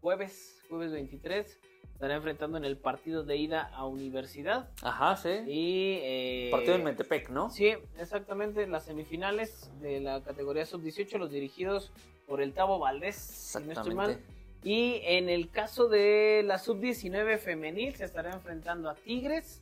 jueves, 0.00 0.62
jueves 0.68 0.92
23. 0.92 1.58
Estará 2.02 2.16
enfrentando 2.16 2.58
en 2.58 2.64
el 2.64 2.76
partido 2.76 3.22
de 3.22 3.36
ida 3.36 3.70
a 3.72 3.86
Universidad. 3.86 4.68
Ajá, 4.82 5.14
sí. 5.14 5.28
Y, 5.46 5.98
eh, 6.02 6.48
Partido 6.50 6.74
en 6.74 6.82
Metepec, 6.82 7.28
¿no? 7.28 7.48
Sí, 7.48 7.74
exactamente, 7.96 8.66
las 8.66 8.86
semifinales 8.86 9.70
de 9.80 10.00
la 10.00 10.20
categoría 10.20 10.66
sub-18, 10.66 11.16
los 11.16 11.30
dirigidos 11.30 11.92
por 12.26 12.42
el 12.42 12.54
Tavo 12.54 12.80
Valdés, 12.80 13.14
si 13.14 13.62
no 13.62 13.72
estoy 13.72 13.94
mal. 13.94 14.18
Y 14.64 15.00
en 15.04 15.28
el 15.28 15.48
caso 15.50 15.86
de 15.86 16.42
la 16.44 16.58
sub-19 16.58 17.38
femenil, 17.38 17.94
se 17.94 18.04
estará 18.04 18.32
enfrentando 18.32 18.90
a 18.90 18.96
Tigres. 18.96 19.60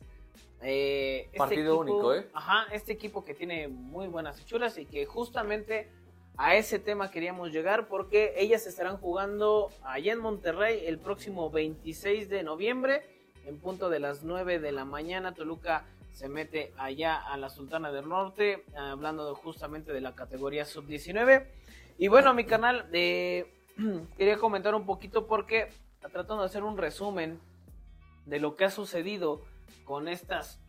Eh, 0.63 1.25
este 1.25 1.37
Partido 1.37 1.77
único, 1.77 2.15
¿eh? 2.15 2.27
Ajá, 2.33 2.65
este 2.73 2.91
equipo 2.91 3.23
que 3.23 3.35
tiene 3.35 3.67
muy 3.67 4.07
buenas 4.07 4.41
hechuras 4.41 4.79
y 4.79 4.87
que 4.87 5.05
justamente 5.05 5.89
a 6.37 6.55
ese 6.55 6.79
tema 6.79 7.11
queríamos 7.11 7.51
llegar 7.51 7.87
porque 7.87 8.33
ellas 8.37 8.65
estarán 8.65 8.97
jugando 8.97 9.69
allá 9.83 10.13
en 10.13 10.19
Monterrey 10.19 10.83
el 10.85 10.97
próximo 10.97 11.49
26 11.49 12.29
de 12.29 12.43
noviembre 12.43 13.03
en 13.45 13.59
punto 13.59 13.89
de 13.89 13.99
las 13.99 14.23
9 14.23 14.59
de 14.59 14.71
la 14.71 14.85
mañana. 14.85 15.33
Toluca 15.33 15.85
se 16.11 16.29
mete 16.29 16.73
allá 16.77 17.15
a 17.15 17.37
la 17.37 17.49
Sultana 17.49 17.91
del 17.91 18.07
Norte, 18.07 18.65
hablando 18.75 19.33
justamente 19.35 19.93
de 19.93 20.01
la 20.01 20.13
categoría 20.13 20.65
sub-19. 20.65 21.47
Y 21.97 22.07
bueno, 22.07 22.33
mi 22.33 22.45
canal, 22.45 22.87
eh, 22.91 23.53
quería 24.17 24.37
comentar 24.37 24.75
un 24.75 24.85
poquito 24.85 25.27
porque 25.27 25.69
tratando 25.99 26.39
de 26.39 26.45
hacer 26.45 26.63
un 26.63 26.77
resumen 26.77 27.39
de 28.25 28.39
lo 28.39 28.55
que 28.55 28.65
ha 28.65 28.69
sucedido 28.69 29.41
con 29.85 30.07
estas, 30.07 30.59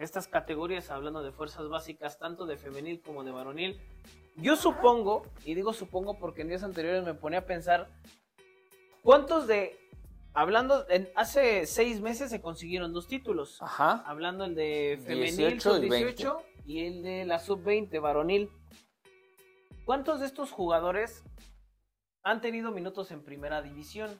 estas 0.00 0.28
categorías, 0.28 0.90
hablando 0.90 1.22
de 1.22 1.32
fuerzas 1.32 1.68
básicas, 1.68 2.18
tanto 2.18 2.46
de 2.46 2.56
femenil 2.56 3.00
como 3.00 3.24
de 3.24 3.30
varonil. 3.30 3.80
Yo 4.36 4.56
supongo, 4.56 5.26
y 5.44 5.54
digo 5.54 5.72
supongo 5.72 6.18
porque 6.18 6.42
en 6.42 6.48
días 6.48 6.62
anteriores 6.62 7.04
me 7.04 7.14
ponía 7.14 7.40
a 7.40 7.46
pensar, 7.46 7.90
¿cuántos 9.02 9.46
de, 9.46 9.78
hablando, 10.32 10.86
en, 10.88 11.10
hace 11.14 11.66
seis 11.66 12.00
meses 12.00 12.30
se 12.30 12.40
consiguieron 12.40 12.92
dos 12.92 13.08
títulos? 13.08 13.60
Ajá. 13.60 14.02
Hablando 14.06 14.44
el 14.44 14.54
de 14.54 14.98
femenil 15.04 15.58
18 15.58 15.84
y 15.84 15.88
sub-18 15.88 16.42
y 16.64 16.86
el 16.86 17.02
de 17.02 17.24
la 17.24 17.38
sub-20 17.38 18.00
varonil. 18.00 18.50
¿Cuántos 19.84 20.20
de 20.20 20.26
estos 20.26 20.50
jugadores 20.50 21.24
han 22.22 22.40
tenido 22.40 22.70
minutos 22.70 23.10
en 23.10 23.22
primera 23.22 23.62
división? 23.62 24.10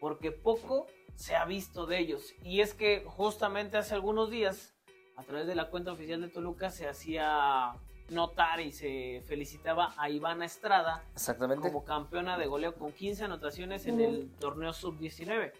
Porque 0.00 0.32
poco 0.32 0.86
se 1.14 1.36
ha 1.36 1.44
visto 1.44 1.86
de 1.86 1.98
ellos. 1.98 2.34
Y 2.42 2.60
es 2.60 2.74
que 2.74 3.04
justamente 3.06 3.76
hace 3.76 3.94
algunos 3.94 4.30
días, 4.30 4.74
a 5.16 5.22
través 5.24 5.46
de 5.46 5.54
la 5.54 5.70
cuenta 5.70 5.92
oficial 5.92 6.20
de 6.20 6.28
Toluca, 6.28 6.70
se 6.70 6.88
hacía 6.88 7.72
notar 8.10 8.60
y 8.60 8.72
se 8.72 9.22
felicitaba 9.26 9.94
a 9.96 10.08
Ivana 10.10 10.44
Estrada 10.46 11.04
Exactamente. 11.14 11.62
como 11.68 11.84
campeona 11.84 12.38
de 12.38 12.46
goleo 12.46 12.74
con 12.74 12.92
15 12.92 13.24
anotaciones 13.24 13.86
en 13.86 14.00
el 14.00 14.30
torneo 14.38 14.72
sub-19. 14.72 15.52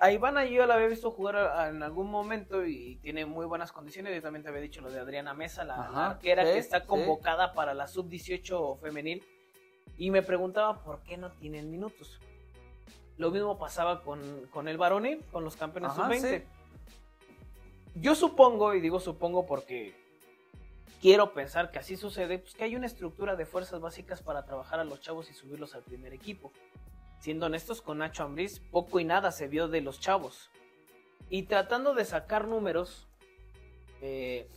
A 0.00 0.12
Ivana 0.12 0.44
yo 0.44 0.64
la 0.66 0.74
había 0.74 0.86
visto 0.86 1.10
jugar 1.10 1.36
a- 1.36 1.68
en 1.70 1.82
algún 1.82 2.08
momento 2.10 2.64
y 2.64 2.96
tiene 3.02 3.26
muy 3.26 3.46
buenas 3.46 3.72
condiciones. 3.72 4.14
Yo 4.14 4.22
también 4.22 4.42
te 4.44 4.48
había 4.48 4.60
dicho 4.60 4.80
lo 4.80 4.90
de 4.92 5.00
Adriana 5.00 5.34
Mesa, 5.34 5.64
la, 5.64 5.74
Ajá, 5.74 6.10
arquera 6.10 6.44
sí, 6.46 6.52
que 6.52 6.58
está 6.58 6.80
sí. 6.80 6.86
convocada 6.86 7.52
para 7.52 7.74
la 7.74 7.88
sub-18 7.88 8.78
femenil. 8.80 9.24
Y 9.96 10.12
me 10.12 10.22
preguntaba 10.22 10.84
por 10.84 11.02
qué 11.02 11.16
no 11.16 11.32
tienen 11.32 11.70
minutos. 11.70 12.20
Lo 13.16 13.32
mismo 13.32 13.58
pasaba 13.58 14.02
con, 14.02 14.46
con 14.52 14.68
el 14.68 14.76
varonil, 14.78 15.24
con 15.32 15.42
los 15.42 15.56
campeones 15.56 15.90
Ajá, 15.90 16.04
sub-20. 16.04 16.38
sí. 16.38 16.44
Yo 17.96 18.14
supongo, 18.14 18.74
y 18.74 18.80
digo 18.80 19.00
supongo 19.00 19.44
porque 19.46 19.92
quiero 21.00 21.32
pensar 21.32 21.70
que 21.70 21.78
así 21.78 21.96
sucede, 21.96 22.38
pues 22.38 22.54
que 22.54 22.64
hay 22.64 22.76
una 22.76 22.86
estructura 22.86 23.36
de 23.36 23.46
fuerzas 23.46 23.80
básicas 23.80 24.22
para 24.22 24.44
trabajar 24.44 24.80
a 24.80 24.84
los 24.84 25.00
chavos 25.00 25.30
y 25.30 25.34
subirlos 25.34 25.74
al 25.74 25.82
primer 25.82 26.12
equipo. 26.12 26.52
Siendo 27.20 27.46
honestos 27.46 27.82
con 27.82 27.98
Nacho 27.98 28.22
Ambriz, 28.24 28.60
poco 28.70 29.00
y 29.00 29.04
nada 29.04 29.32
se 29.32 29.48
vio 29.48 29.68
de 29.68 29.80
los 29.80 30.00
chavos. 30.00 30.50
Y 31.30 31.42
tratando 31.44 31.94
de 31.94 32.04
sacar 32.04 32.46
números, 32.46 33.08
eh, 34.00 34.48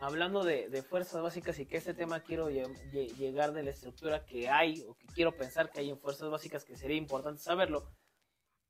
hablando 0.00 0.44
de, 0.44 0.68
de 0.68 0.82
fuerzas 0.82 1.20
básicas 1.22 1.58
y 1.58 1.66
que 1.66 1.76
este 1.76 1.94
tema 1.94 2.20
quiero 2.20 2.48
lle- 2.50 2.68
lle- 2.92 3.12
llegar 3.16 3.52
de 3.52 3.62
la 3.64 3.70
estructura 3.70 4.24
que 4.24 4.48
hay, 4.48 4.82
o 4.88 4.94
que 4.94 5.06
quiero 5.08 5.36
pensar 5.36 5.70
que 5.70 5.80
hay 5.80 5.90
en 5.90 5.98
fuerzas 5.98 6.30
básicas, 6.30 6.64
que 6.64 6.76
sería 6.76 6.96
importante 6.96 7.40
saberlo. 7.42 7.90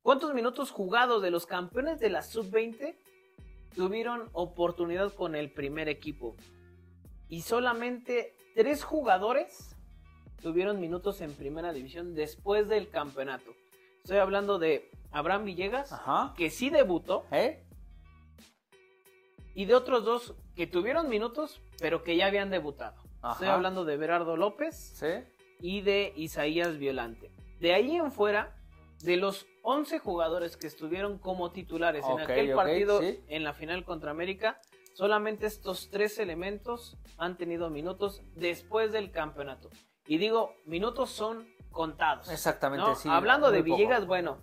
¿Cuántos 0.03 0.33
minutos 0.35 0.71
jugados 0.71 1.21
de 1.23 1.31
los 1.31 1.47
campeones 1.47 1.99
de 2.01 2.11
la 2.11 2.23
sub-20 2.23 2.97
tuvieron 3.75 4.31
oportunidad 4.33 5.13
con 5.13 5.35
el 5.35 5.53
primer 5.53 5.89
equipo? 5.89 6.37
Y 7.29 7.43
solamente 7.43 8.35
tres 8.55 8.85
jugadores 8.85 9.77
tuvieron 10.43 10.81
minutos 10.81 11.21
en 11.21 11.33
primera 11.35 11.73
división 11.73 12.15
después 12.15 12.69
del 12.69 12.89
campeonato. 12.89 13.53
Estoy 14.03 14.19
hablando 14.19 14.59
de 14.59 14.91
Abraham 15.11 15.45
Villegas, 15.45 15.93
Ajá. 15.93 16.35
que 16.37 16.51
sí 16.51 16.71
debutó, 16.71 17.25
¿Eh? 17.33 17.65
y 19.55 19.65
de 19.65 19.75
otros 19.75 20.05
dos 20.05 20.35
que 20.55 20.67
tuvieron 20.67 21.09
minutos, 21.09 21.61
pero 21.81 22.05
que 22.05 22.17
ya 22.17 22.27
habían 22.27 22.51
debutado. 22.51 23.03
Estoy 23.33 23.49
hablando 23.49 23.85
de 23.85 23.97
Berardo 23.97 24.37
López 24.37 24.77
¿Sí? 24.77 25.25
y 25.61 25.81
de 25.81 26.13
Isaías 26.15 26.79
Violante. 26.79 27.33
De 27.59 27.75
ahí 27.75 27.97
en 27.97 28.13
fuera, 28.13 28.55
de 29.03 29.17
los 29.17 29.47
11 29.63 29.99
jugadores 29.99 30.57
que 30.57 30.67
estuvieron 30.67 31.19
como 31.19 31.51
titulares 31.51 32.05
en 32.09 32.21
aquel 32.21 32.55
partido 32.55 33.01
sí. 33.01 33.19
en 33.29 33.43
la 33.43 33.53
final 33.53 33.85
contra 33.85 34.11
América, 34.11 34.61
solamente 34.97 35.47
estos 35.47 35.91
tres 35.91 36.19
elementos 36.19 36.97
han 37.19 37.37
tenido 37.37 37.69
minutos 37.69 38.23
después 38.35 38.93
del 38.93 39.11
campeonato. 39.11 39.69
Y 40.07 40.17
digo, 40.17 40.55
minutos 40.65 41.11
son 41.11 41.47
contados. 41.71 42.31
Exactamente, 42.31 42.87
¿no? 42.87 42.95
sí. 42.95 43.07
Hablando 43.11 43.51
de 43.51 43.59
poco. 43.63 43.77
Villegas, 43.77 44.07
bueno, 44.07 44.39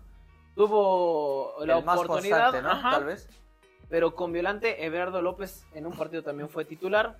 tuvo 0.56 1.56
la 1.66 1.80
El 1.80 1.90
oportunidad, 1.90 2.62
¿no? 2.62 2.70
ajá, 2.70 2.92
Tal 2.92 3.06
vez. 3.06 3.28
pero 3.90 4.14
con 4.14 4.32
Violante, 4.32 4.86
Everardo 4.86 5.24
López 5.24 5.66
en 5.74 5.88
un 5.88 5.94
partido 5.94 6.22
también 6.22 6.50
fue 6.50 6.66
titular. 6.66 7.18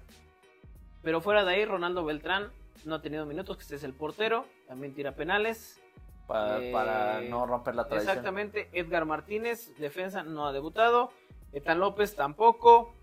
Pero 1.02 1.20
fuera 1.20 1.44
de 1.44 1.56
ahí, 1.56 1.66
Ronaldo 1.66 2.06
Beltrán 2.06 2.52
no 2.86 2.96
ha 2.96 3.02
tenido 3.02 3.26
minutos, 3.26 3.58
que 3.58 3.64
este 3.64 3.76
es 3.76 3.84
el 3.84 3.94
portero, 3.94 4.46
también 4.68 4.94
tira 4.94 5.16
penales. 5.16 5.82
Para, 6.28 6.60
Eh, 6.64 6.72
para 6.72 7.22
no 7.22 7.48
romper 7.48 7.74
la 7.76 7.88
tradición. 7.88 8.12
Exactamente, 8.12 8.70
Edgar 8.74 9.06
Martínez, 9.06 9.76
defensa, 9.80 10.22
no 10.22 10.46
ha 10.46 10.54
debutado. 10.54 11.10
Etan 11.52 11.80
López 11.80 12.16
tampoco. 12.16 12.94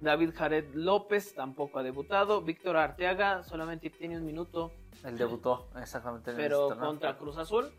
David 0.00 0.30
Jared 0.34 0.74
López 0.74 1.34
tampoco 1.34 1.78
ha 1.78 1.82
debutado. 1.82 2.42
Víctor 2.42 2.76
Arteaga 2.76 3.42
solamente 3.42 3.90
tiene 3.90 4.16
un 4.16 4.24
minuto, 4.24 4.72
Él 5.04 5.18
debutó, 5.18 5.68
exactamente. 5.80 6.30
en 6.30 6.36
pero 6.36 6.76
contra 6.78 7.16
Cruz 7.16 7.36
Azul. 7.36 7.70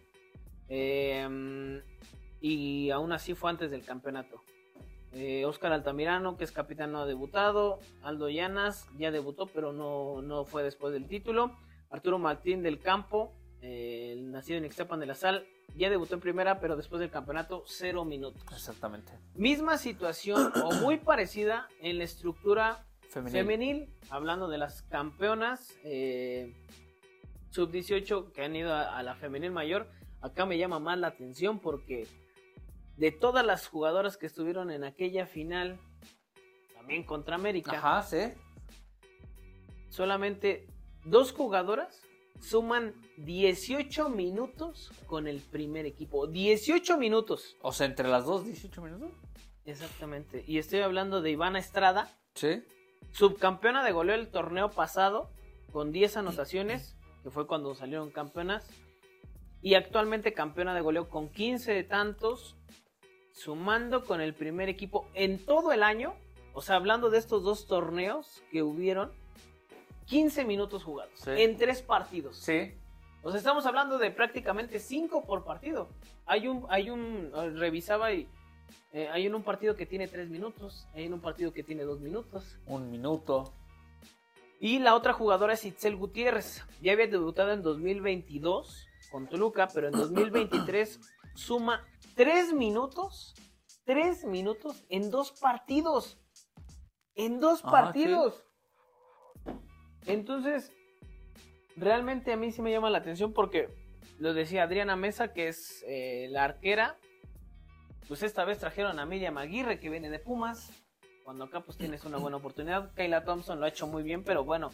Eh, 0.69 1.81
y 2.39 2.89
aún 2.89 3.11
así 3.11 3.35
fue 3.35 3.49
antes 3.49 3.69
del 3.71 3.83
campeonato. 3.83 4.41
Eh, 5.13 5.45
Oscar 5.45 5.73
Altamirano, 5.73 6.37
que 6.37 6.45
es 6.45 6.51
capitán, 6.51 6.93
no 6.93 6.99
ha 6.99 7.05
debutado. 7.05 7.79
Aldo 8.01 8.29
Llanas 8.29 8.87
ya 8.97 9.11
debutó, 9.11 9.45
pero 9.47 9.73
no, 9.73 10.21
no 10.21 10.45
fue 10.45 10.63
después 10.63 10.93
del 10.93 11.07
título. 11.07 11.57
Arturo 11.89 12.17
Martín 12.17 12.63
del 12.63 12.79
Campo, 12.79 13.33
eh, 13.61 14.17
nacido 14.21 14.57
en 14.57 14.65
Ixtapan 14.65 15.01
de 15.01 15.05
la 15.05 15.15
Sal, 15.15 15.45
ya 15.75 15.89
debutó 15.89 16.15
en 16.15 16.21
primera, 16.21 16.59
pero 16.59 16.75
después 16.75 16.99
del 16.99 17.09
campeonato, 17.09 17.63
cero 17.65 18.05
minutos. 18.05 18.41
Exactamente. 18.51 19.11
Misma 19.35 19.77
situación 19.77 20.51
o 20.63 20.71
muy 20.75 20.97
parecida 20.97 21.67
en 21.81 21.97
la 21.97 22.03
estructura 22.03 22.85
Femenil. 23.09 23.31
femenil, 23.33 23.93
hablando 24.09 24.47
de 24.47 24.57
las 24.57 24.83
campeonas 24.83 25.77
eh, 25.83 26.53
sub-18 27.49 28.31
que 28.31 28.43
han 28.43 28.55
ido 28.55 28.73
a, 28.73 28.97
a 28.97 29.03
la 29.03 29.15
femenil 29.15 29.51
mayor, 29.51 29.89
acá 30.21 30.45
me 30.45 30.57
llama 30.57 30.79
más 30.79 30.97
la 30.97 31.07
atención 31.07 31.59
porque 31.59 32.07
de 32.97 33.11
todas 33.11 33.45
las 33.45 33.67
jugadoras 33.67 34.17
que 34.17 34.27
estuvieron 34.27 34.71
en 34.71 34.83
aquella 34.83 35.25
final, 35.25 35.79
también 36.75 37.03
contra 37.03 37.35
América, 37.35 37.71
Ajá, 37.73 38.03
sí. 38.03 38.33
solamente 39.89 40.67
dos 41.05 41.31
jugadoras 41.31 42.01
suman 42.41 42.93
18 43.17 44.09
minutos 44.09 44.91
con 45.05 45.27
el 45.27 45.39
primer 45.41 45.85
equipo. 45.85 46.27
18 46.27 46.97
minutos. 46.97 47.57
O 47.61 47.71
sea, 47.71 47.85
entre 47.87 48.07
las 48.07 48.25
dos, 48.25 48.45
18 48.45 48.81
minutos. 48.81 49.11
Exactamente. 49.65 50.43
Y 50.47 50.57
estoy 50.57 50.79
hablando 50.81 51.21
de 51.21 51.31
Ivana 51.31 51.59
Estrada, 51.59 52.17
Sí. 52.35 52.63
subcampeona 53.11 53.83
de 53.83 53.91
goleo 53.91 54.15
el 54.15 54.29
torneo 54.29 54.71
pasado 54.71 55.29
con 55.71 55.91
10 55.91 56.17
anotaciones, 56.17 56.97
que 57.23 57.29
fue 57.29 57.45
cuando 57.47 57.75
salieron 57.75 58.09
campeonas, 58.09 58.67
y 59.61 59.75
actualmente 59.75 60.33
campeona 60.33 60.73
de 60.73 60.81
goleo 60.81 61.07
con 61.09 61.29
15 61.29 61.71
de 61.73 61.83
tantos, 61.83 62.57
sumando 63.33 64.03
con 64.05 64.19
el 64.21 64.33
primer 64.33 64.69
equipo 64.69 65.07
en 65.13 65.37
todo 65.45 65.71
el 65.71 65.83
año, 65.83 66.15
o 66.53 66.61
sea, 66.61 66.75
hablando 66.75 67.09
de 67.09 67.19
estos 67.19 67.43
dos 67.43 67.67
torneos 67.67 68.41
que 68.51 68.63
hubieron, 68.63 69.11
15 70.11 70.43
minutos 70.43 70.83
jugados 70.83 71.13
Sí. 71.21 71.31
en 71.37 71.55
tres 71.55 71.81
partidos. 71.81 72.35
Sí. 72.37 72.73
O 73.23 73.31
sea, 73.31 73.37
estamos 73.37 73.65
hablando 73.65 73.97
de 73.97 74.11
prácticamente 74.11 74.77
5 74.77 75.23
por 75.25 75.45
partido. 75.45 75.89
Hay 76.25 76.47
un, 76.49 76.65
hay 76.69 76.89
un, 76.89 77.31
eh, 77.33 77.49
revisaba 77.51 78.11
y 78.11 78.27
eh, 78.91 79.07
hay 79.09 79.25
en 79.25 79.35
un 79.35 79.43
partido 79.43 79.75
que 79.77 79.85
tiene 79.85 80.09
3 80.09 80.29
minutos, 80.29 80.85
hay 80.93 81.05
en 81.05 81.13
un 81.13 81.21
partido 81.21 81.53
que 81.53 81.63
tiene 81.63 81.83
2 81.83 82.01
minutos. 82.01 82.59
Un 82.65 82.91
minuto. 82.91 83.53
Y 84.59 84.79
la 84.79 84.95
otra 84.95 85.13
jugadora 85.13 85.53
es 85.53 85.63
Itzel 85.63 85.95
Gutiérrez. 85.95 86.61
Ya 86.81 86.91
había 86.91 87.07
debutado 87.07 87.53
en 87.53 87.61
2022 87.61 88.85
con 89.11 89.27
Toluca, 89.29 89.69
pero 89.73 89.87
en 89.87 89.93
2023 89.93 90.99
suma 91.35 91.87
tres 92.15 92.51
minutos, 92.53 93.33
tres 93.85 94.25
minutos 94.25 94.83
en 94.89 95.09
dos 95.09 95.31
partidos. 95.31 96.19
En 97.15 97.39
dos 97.39 97.61
Ajá, 97.63 97.71
partidos. 97.71 98.43
Entonces, 100.05 100.71
realmente 101.75 102.33
a 102.33 102.37
mí 102.37 102.51
sí 102.51 102.61
me 102.61 102.71
llama 102.71 102.89
la 102.89 102.99
atención 102.99 103.33
porque 103.33 103.69
lo 104.19 104.33
decía 104.33 104.63
Adriana 104.63 104.95
Mesa, 104.95 105.33
que 105.33 105.47
es 105.47 105.83
eh, 105.87 106.27
la 106.29 106.43
arquera. 106.45 106.97
Pues 108.07 108.23
esta 108.23 108.43
vez 108.45 108.59
trajeron 108.59 108.99
a 108.99 109.05
Miriam 109.05 109.37
Aguirre, 109.37 109.79
que 109.79 109.89
viene 109.89 110.09
de 110.09 110.19
Pumas. 110.19 110.71
Cuando 111.23 111.45
acá 111.45 111.61
pues 111.61 111.77
tienes 111.77 112.03
una 112.03 112.17
buena 112.17 112.37
oportunidad. 112.37 112.91
Kayla 112.95 113.23
Thompson 113.23 113.59
lo 113.59 113.65
ha 113.65 113.69
hecho 113.69 113.87
muy 113.87 114.03
bien, 114.03 114.23
pero 114.23 114.43
bueno, 114.43 114.71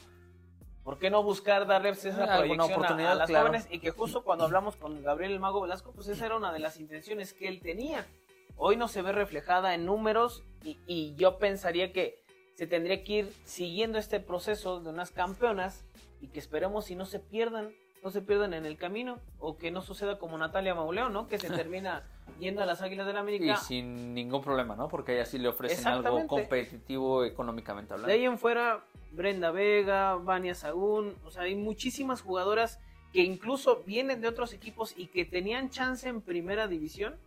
¿por 0.83 0.97
qué 0.97 1.09
no 1.09 1.21
buscar 1.21 1.67
darles 1.67 2.03
esa 2.05 2.23
Ah, 2.23 2.37
a- 2.37 2.63
oportunidad, 2.65 3.11
a, 3.11 3.15
las 3.15 3.27
claro. 3.29 3.47
jóvenes? 3.47 3.67
Y 3.69 3.79
que 3.79 3.91
justo 3.91 4.23
cuando 4.23 4.45
hablamos 4.45 4.75
con 4.77 5.03
Gabriel 5.03 5.33
el 5.33 5.39
Mago 5.39 5.61
Velasco, 5.61 5.91
pues 5.93 6.07
esa 6.07 6.25
era 6.25 6.37
una 6.37 6.51
de 6.53 6.59
las 6.59 6.79
intenciones 6.79 7.33
que 7.33 7.47
él 7.47 7.59
tenía. 7.61 8.07
Hoy 8.55 8.75
no 8.75 8.87
se 8.87 9.01
ve 9.03 9.11
reflejada 9.11 9.75
en 9.75 9.85
números 9.85 10.43
y, 10.63 10.79
y 10.87 11.13
yo 11.15 11.37
pensaría 11.37 11.91
que 11.93 12.23
se 12.57 12.65
tendría 12.65 13.03
que 13.03 13.13
ir 13.13 13.33
siguiendo 13.43 13.99
este 13.99 14.19
proceso 14.19 14.79
de 14.79 14.89
unas 14.89 15.11
campeonas 15.11 15.85
y 16.21 16.29
que 16.29 16.39
esperemos 16.39 16.85
si 16.85 16.95
no 16.95 17.05
se 17.05 17.19
pierdan, 17.19 17.69
no 18.03 18.09
se 18.09 18.23
pierdan 18.23 18.55
en 18.55 18.65
el 18.65 18.77
camino 18.77 19.19
o 19.37 19.57
que 19.57 19.69
no 19.69 19.83
suceda 19.83 20.17
como 20.17 20.39
Natalia 20.39 20.73
Mauleo, 20.73 21.09
¿no? 21.09 21.27
Que 21.27 21.37
se 21.37 21.49
termina 21.55 22.03
yendo 22.39 22.63
a 22.63 22.65
las 22.65 22.81
Águilas 22.81 23.05
del 23.05 23.15
Y 23.15 23.19
América. 23.19 23.57
sin 23.57 24.15
ningún 24.15 24.41
problema, 24.41 24.75
¿no? 24.75 24.87
Porque 24.87 25.19
ahí 25.19 25.25
sí 25.27 25.37
le 25.37 25.49
ofrecen 25.49 25.87
algo 25.87 26.25
competitivo 26.25 27.23
económicamente 27.23 27.93
hablando. 27.93 28.07
De 28.07 28.13
ahí 28.15 28.25
en 28.25 28.39
fuera, 28.39 28.83
Brenda 29.11 29.51
Vega, 29.51 30.15
Vania 30.15 30.55
Sagún, 30.55 31.13
o 31.25 31.29
sea, 31.29 31.43
hay 31.43 31.55
muchísimas 31.55 32.23
jugadoras 32.23 32.79
que 33.13 33.21
incluso 33.21 33.83
vienen 33.85 34.19
de 34.19 34.29
otros 34.29 34.51
equipos 34.53 34.95
y 34.97 35.07
que 35.07 35.25
tenían 35.25 35.69
chance 35.69 36.09
en 36.09 36.21
primera 36.21 36.67
división 36.67 37.17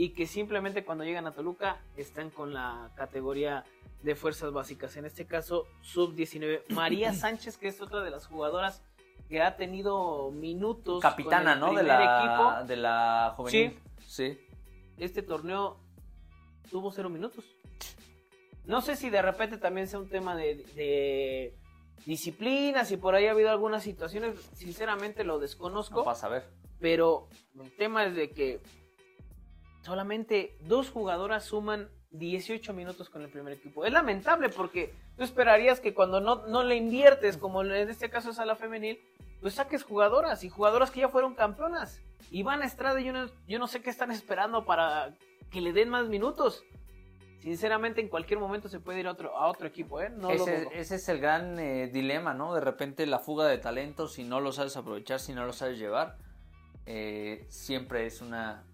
y 0.00 0.14
que 0.14 0.26
simplemente 0.26 0.82
cuando 0.82 1.04
llegan 1.04 1.26
a 1.26 1.32
Toluca 1.32 1.76
están 1.94 2.30
con 2.30 2.54
la 2.54 2.90
categoría 2.94 3.64
de 4.02 4.14
fuerzas 4.14 4.50
básicas. 4.50 4.96
En 4.96 5.04
este 5.04 5.26
caso, 5.26 5.66
sub-19. 5.82 6.62
María 6.70 7.12
Sánchez, 7.12 7.58
que 7.58 7.68
es 7.68 7.82
otra 7.82 8.00
de 8.00 8.08
las 8.08 8.26
jugadoras 8.26 8.82
que 9.28 9.42
ha 9.42 9.56
tenido 9.56 10.30
minutos. 10.30 11.02
Capitana, 11.02 11.60
con 11.60 11.68
el 11.68 11.74
¿no? 11.74 11.82
De 11.82 11.86
la, 11.86 12.54
equipo. 12.56 12.66
de 12.66 12.76
la 12.76 13.34
juvenil. 13.36 13.78
Sí. 14.06 14.40
Este 14.96 15.20
torneo 15.20 15.76
tuvo 16.70 16.90
cero 16.92 17.10
minutos. 17.10 17.44
No 18.64 18.80
sé 18.80 18.96
si 18.96 19.10
de 19.10 19.20
repente 19.20 19.58
también 19.58 19.86
sea 19.86 19.98
un 19.98 20.08
tema 20.08 20.34
de, 20.34 20.64
de 20.76 21.54
disciplina, 22.06 22.86
si 22.86 22.96
por 22.96 23.14
ahí 23.14 23.26
ha 23.26 23.32
habido 23.32 23.50
algunas 23.50 23.82
situaciones, 23.82 24.40
sinceramente 24.54 25.24
lo 25.24 25.38
desconozco, 25.38 25.98
No 25.98 26.04
pasa 26.04 26.28
a 26.28 26.30
ver. 26.30 26.44
pero 26.78 27.28
el 27.62 27.70
tema 27.76 28.06
es 28.06 28.14
de 28.14 28.30
que 28.30 28.60
solamente 29.82 30.56
dos 30.60 30.90
jugadoras 30.90 31.44
suman 31.44 31.88
18 32.12 32.72
minutos 32.72 33.08
con 33.08 33.22
el 33.22 33.30
primer 33.30 33.52
equipo. 33.52 33.84
Es 33.84 33.92
lamentable 33.92 34.48
porque 34.48 34.94
tú 35.16 35.24
esperarías 35.24 35.80
que 35.80 35.94
cuando 35.94 36.20
no, 36.20 36.46
no 36.46 36.62
le 36.64 36.76
inviertes, 36.76 37.36
como 37.36 37.62
en 37.62 37.88
este 37.88 38.10
caso 38.10 38.30
es 38.30 38.38
a 38.38 38.44
la 38.44 38.56
femenil, 38.56 39.00
pues 39.40 39.54
saques 39.54 39.84
jugadoras 39.84 40.44
y 40.44 40.48
jugadoras 40.48 40.90
que 40.90 41.00
ya 41.00 41.08
fueron 41.08 41.34
campeonas. 41.34 42.00
Iván 42.30 42.62
Estrada, 42.62 43.00
yo 43.00 43.12
no, 43.12 43.26
yo 43.46 43.58
no 43.58 43.66
sé 43.66 43.80
qué 43.80 43.90
están 43.90 44.10
esperando 44.10 44.64
para 44.64 45.16
que 45.50 45.60
le 45.60 45.72
den 45.72 45.88
más 45.88 46.08
minutos. 46.08 46.64
Sinceramente, 47.40 48.02
en 48.02 48.08
cualquier 48.08 48.38
momento 48.38 48.68
se 48.68 48.80
puede 48.80 49.00
ir 49.00 49.06
a 49.06 49.12
otro, 49.12 49.34
a 49.34 49.46
otro 49.46 49.66
equipo, 49.66 50.00
¿eh? 50.02 50.10
No 50.10 50.28
lo 50.28 50.34
ese, 50.34 50.60
dudo. 50.60 50.70
ese 50.74 50.96
es 50.96 51.08
el 51.08 51.20
gran 51.20 51.58
eh, 51.58 51.88
dilema, 51.88 52.34
¿no? 52.34 52.54
De 52.54 52.60
repente 52.60 53.06
la 53.06 53.18
fuga 53.18 53.46
de 53.46 53.56
talentos, 53.56 54.12
si 54.12 54.24
no 54.24 54.40
lo 54.40 54.52
sabes 54.52 54.76
aprovechar, 54.76 55.20
si 55.20 55.32
no 55.32 55.46
lo 55.46 55.54
sabes 55.54 55.78
llevar, 55.78 56.18
eh, 56.84 57.46
siempre 57.48 58.04
es 58.04 58.20
una, 58.20 58.64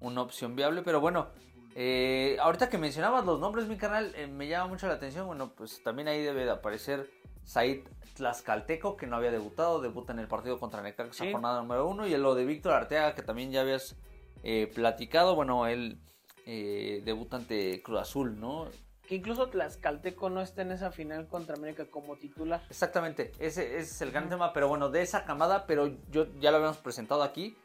una 0.00 0.22
opción 0.22 0.56
viable. 0.56 0.82
Pero 0.82 1.00
bueno, 1.00 1.28
eh, 1.74 2.36
ahorita 2.40 2.68
que 2.68 2.78
mencionabas 2.78 3.24
los 3.24 3.38
nombres, 3.40 3.66
mi 3.68 3.76
canal, 3.76 4.12
eh, 4.16 4.26
me 4.26 4.48
llama 4.48 4.68
mucho 4.68 4.86
la 4.86 4.94
atención. 4.94 5.26
Bueno, 5.26 5.52
pues 5.54 5.82
también 5.82 6.08
ahí 6.08 6.22
debe 6.22 6.44
de 6.44 6.50
aparecer 6.50 7.10
Said 7.44 7.80
Tlaxcalteco, 8.14 8.96
que 8.96 9.06
no 9.06 9.16
había 9.16 9.30
debutado, 9.30 9.80
debuta 9.80 10.12
en 10.12 10.18
el 10.18 10.28
partido 10.28 10.58
contra 10.58 10.82
Necaxa, 10.82 11.24
Sí. 11.24 11.32
jornada 11.32 11.60
número 11.62 11.88
uno. 11.88 12.06
Y 12.06 12.16
lo 12.16 12.34
de 12.34 12.44
Víctor 12.44 12.72
Arteaga, 12.74 13.14
que 13.14 13.22
también 13.22 13.50
ya 13.50 13.62
habías 13.62 13.96
eh, 14.42 14.70
platicado, 14.74 15.34
bueno, 15.34 15.66
él 15.66 16.00
eh, 16.46 17.02
debuta 17.04 17.36
ante 17.36 17.82
Cruz 17.82 18.00
Azul, 18.00 18.40
¿no? 18.40 18.66
Que 19.06 19.16
incluso 19.16 19.48
Tlaxcalteco 19.48 20.30
no 20.30 20.40
está 20.40 20.62
en 20.62 20.72
esa 20.72 20.90
final 20.90 21.28
contra 21.28 21.56
América 21.56 21.84
como 21.90 22.16
titular. 22.16 22.62
Exactamente, 22.70 23.32
ese, 23.38 23.64
ese 23.76 23.80
es 23.80 24.00
el 24.02 24.10
gran 24.12 24.28
tema, 24.28 24.52
pero 24.52 24.68
bueno, 24.68 24.88
de 24.88 25.02
esa 25.02 25.24
camada, 25.24 25.66
pero 25.66 25.90
yo 26.10 26.26
ya 26.40 26.50
lo 26.50 26.56
habíamos 26.58 26.78
presentado 26.78 27.22
aquí, 27.22 27.56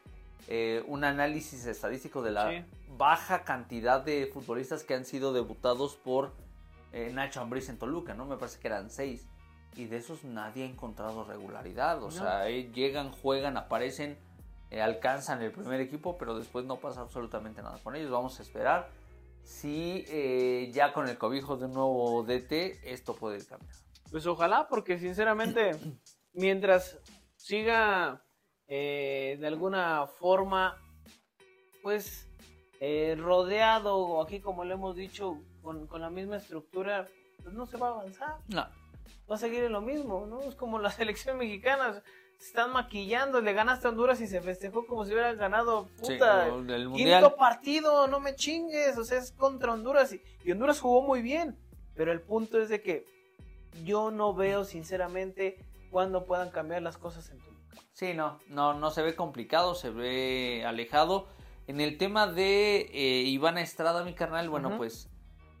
eh, 0.48 0.84
un 0.86 1.04
análisis 1.04 1.66
estadístico 1.66 2.22
de 2.22 2.30
la 2.30 2.50
Sí. 2.50 2.64
baja 2.96 3.42
cantidad 3.44 4.04
de 4.04 4.26
futbolistas 4.32 4.84
que 4.84 4.94
han 4.94 5.04
sido 5.04 5.32
debutados 5.32 5.96
por 5.96 6.32
eh, 6.92 7.10
Nacho 7.12 7.40
Ambriz 7.40 7.68
en 7.68 7.78
Toluca, 7.78 8.14
¿no? 8.14 8.24
Me 8.26 8.36
parece 8.36 8.58
que 8.60 8.68
eran 8.68 8.88
seis, 8.90 9.26
y 9.74 9.86
de 9.86 9.96
esos 9.98 10.24
nadie 10.24 10.62
ha 10.62 10.66
encontrado 10.66 11.24
regularidad, 11.24 11.98
o 12.02 12.06
No. 12.06 12.10
sea, 12.10 12.48
eh, 12.48 12.70
llegan, 12.72 13.10
juegan, 13.12 13.56
aparecen, 13.56 14.16
eh, 14.70 14.80
alcanzan 14.80 15.42
el 15.42 15.52
primer 15.52 15.80
equipo, 15.80 16.16
pero 16.16 16.38
después 16.38 16.64
no 16.64 16.76
pasa 16.76 17.02
absolutamente 17.02 17.60
nada 17.62 17.78
con 17.82 17.94
ellos, 17.96 18.10
vamos 18.10 18.38
a 18.38 18.42
esperar. 18.42 18.88
Si 19.42 20.04
ya 20.72 20.92
con 20.92 21.08
el 21.08 21.18
cobijo 21.18 21.56
de 21.56 21.66
un 21.66 21.72
nuevo 21.74 22.22
DT, 22.24 22.80
esto 22.84 23.14
puede 23.14 23.36
ir 23.38 23.46
cambiando. 23.46 23.78
Pues 24.10 24.26
ojalá, 24.26 24.66
porque 24.68 24.98
sinceramente, 24.98 25.72
mientras 26.32 26.98
siga 27.36 28.24
eh, 28.68 29.36
de 29.40 29.46
alguna 29.46 30.06
forma, 30.06 30.76
pues 31.82 32.28
eh, 32.80 33.16
rodeado, 33.18 33.96
o 33.96 34.22
aquí 34.22 34.40
como 34.40 34.64
le 34.64 34.74
hemos 34.74 34.96
dicho, 34.96 35.38
con, 35.62 35.86
con 35.86 36.00
la 36.00 36.10
misma 36.10 36.36
estructura, 36.36 37.06
pues 37.42 37.54
no 37.54 37.66
se 37.66 37.76
va 37.76 37.88
a 37.88 37.90
avanzar. 37.92 38.36
No, 38.48 38.66
Va 39.30 39.34
a 39.34 39.38
seguir 39.38 39.64
en 39.64 39.72
lo 39.72 39.80
mismo, 39.80 40.26
¿no? 40.26 40.42
Es 40.42 40.54
como 40.54 40.78
la 40.78 40.90
selección 40.90 41.38
mexicana, 41.38 42.02
se 42.38 42.48
están 42.48 42.72
maquillando, 42.72 43.40
le 43.40 43.52
ganaste 43.52 43.86
a 43.86 43.90
Honduras 43.90 44.20
y 44.20 44.26
se 44.26 44.40
festejó 44.40 44.86
como 44.86 45.04
si 45.04 45.12
hubieran 45.12 45.38
ganado, 45.38 45.88
puta, 46.00 46.52
o 46.52 46.62
del 46.62 46.90
quinto 46.92 47.34
partido, 47.36 48.06
no 48.08 48.20
me 48.20 48.34
chingues, 48.34 48.98
o 48.98 49.04
sea, 49.04 49.18
es 49.18 49.32
contra 49.32 49.72
Honduras 49.72 50.12
y, 50.12 50.20
y 50.44 50.52
Honduras 50.52 50.80
jugó 50.80 51.02
muy 51.02 51.22
bien, 51.22 51.58
pero 51.94 52.12
el 52.12 52.20
punto 52.20 52.60
es 52.60 52.68
de 52.68 52.82
que 52.82 53.06
yo 53.84 54.10
no 54.10 54.34
veo 54.34 54.64
sinceramente 54.64 55.58
cuándo 55.90 56.24
puedan 56.24 56.50
cambiar 56.50 56.82
las 56.82 56.98
cosas 56.98 57.30
en 57.30 57.38
Toluca. 57.38 57.55
Sí, 57.96 58.12
no, 58.12 58.38
no, 58.48 58.74
no 58.74 58.90
se 58.90 59.00
ve 59.00 59.16
complicado, 59.16 59.74
se 59.74 59.88
ve 59.88 60.62
alejado. 60.66 61.28
En 61.66 61.80
el 61.80 61.96
tema 61.96 62.26
de 62.26 62.90
eh, 62.92 63.22
Ivana 63.22 63.62
Estrada, 63.62 64.04
mi 64.04 64.12
carnal, 64.12 64.50
bueno, 64.50 64.76
pues 64.76 65.08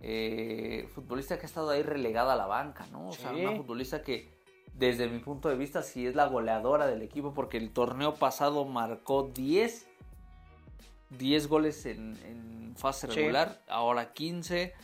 eh, 0.02 0.86
futbolista 0.94 1.38
que 1.38 1.44
ha 1.44 1.46
estado 1.46 1.70
ahí 1.70 1.82
relegada 1.82 2.34
a 2.34 2.36
la 2.36 2.44
banca, 2.44 2.86
¿no? 2.92 3.08
O 3.08 3.12
sea, 3.12 3.32
una 3.32 3.52
futbolista 3.56 4.02
que 4.02 4.28
desde 4.74 5.08
mi 5.08 5.18
punto 5.20 5.48
de 5.48 5.56
vista 5.56 5.82
sí 5.82 6.06
es 6.06 6.14
la 6.14 6.26
goleadora 6.26 6.86
del 6.86 7.00
equipo 7.00 7.32
porque 7.32 7.56
el 7.56 7.70
torneo 7.72 8.16
pasado 8.16 8.66
marcó 8.66 9.30
10, 9.34 9.86
10 11.16 11.46
goles 11.48 11.86
en, 11.86 12.18
en 12.26 12.74
fase 12.76 13.06
Sí. 13.08 13.14
regular, 13.14 13.62
ahora 13.66 14.12
15. 14.12 14.74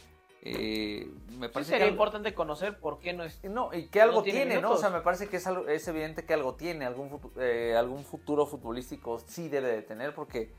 Eh, 0.44 1.08
me 1.38 1.46
Sí, 1.46 1.52
parece 1.52 1.70
sería 1.70 1.86
que 1.86 1.92
importante 1.92 2.34
conocer 2.34 2.78
por 2.78 2.98
qué 2.98 3.12
no 3.12 3.22
es. 3.24 3.42
no, 3.44 3.72
y 3.72 3.86
que 3.86 4.00
algo 4.00 4.18
No 4.18 4.22
tiene 4.22 4.46
tiene, 4.46 4.60
¿no? 4.60 4.72
O 4.72 4.76
sea, 4.76 4.90
me 4.90 5.00
parece 5.00 5.28
que 5.28 5.36
es, 5.36 5.46
algo- 5.46 5.68
es 5.68 5.86
evidente 5.88 6.24
que 6.24 6.34
algo 6.34 6.54
tiene, 6.54 6.84
algún, 6.84 7.10
futu- 7.10 7.30
eh, 7.40 7.76
algún 7.76 8.04
futuro 8.04 8.44
futbolístico 8.46 9.20
sí 9.26 9.48
debe 9.48 9.68
de 9.68 9.82
tener 9.82 10.14
porque 10.14 10.52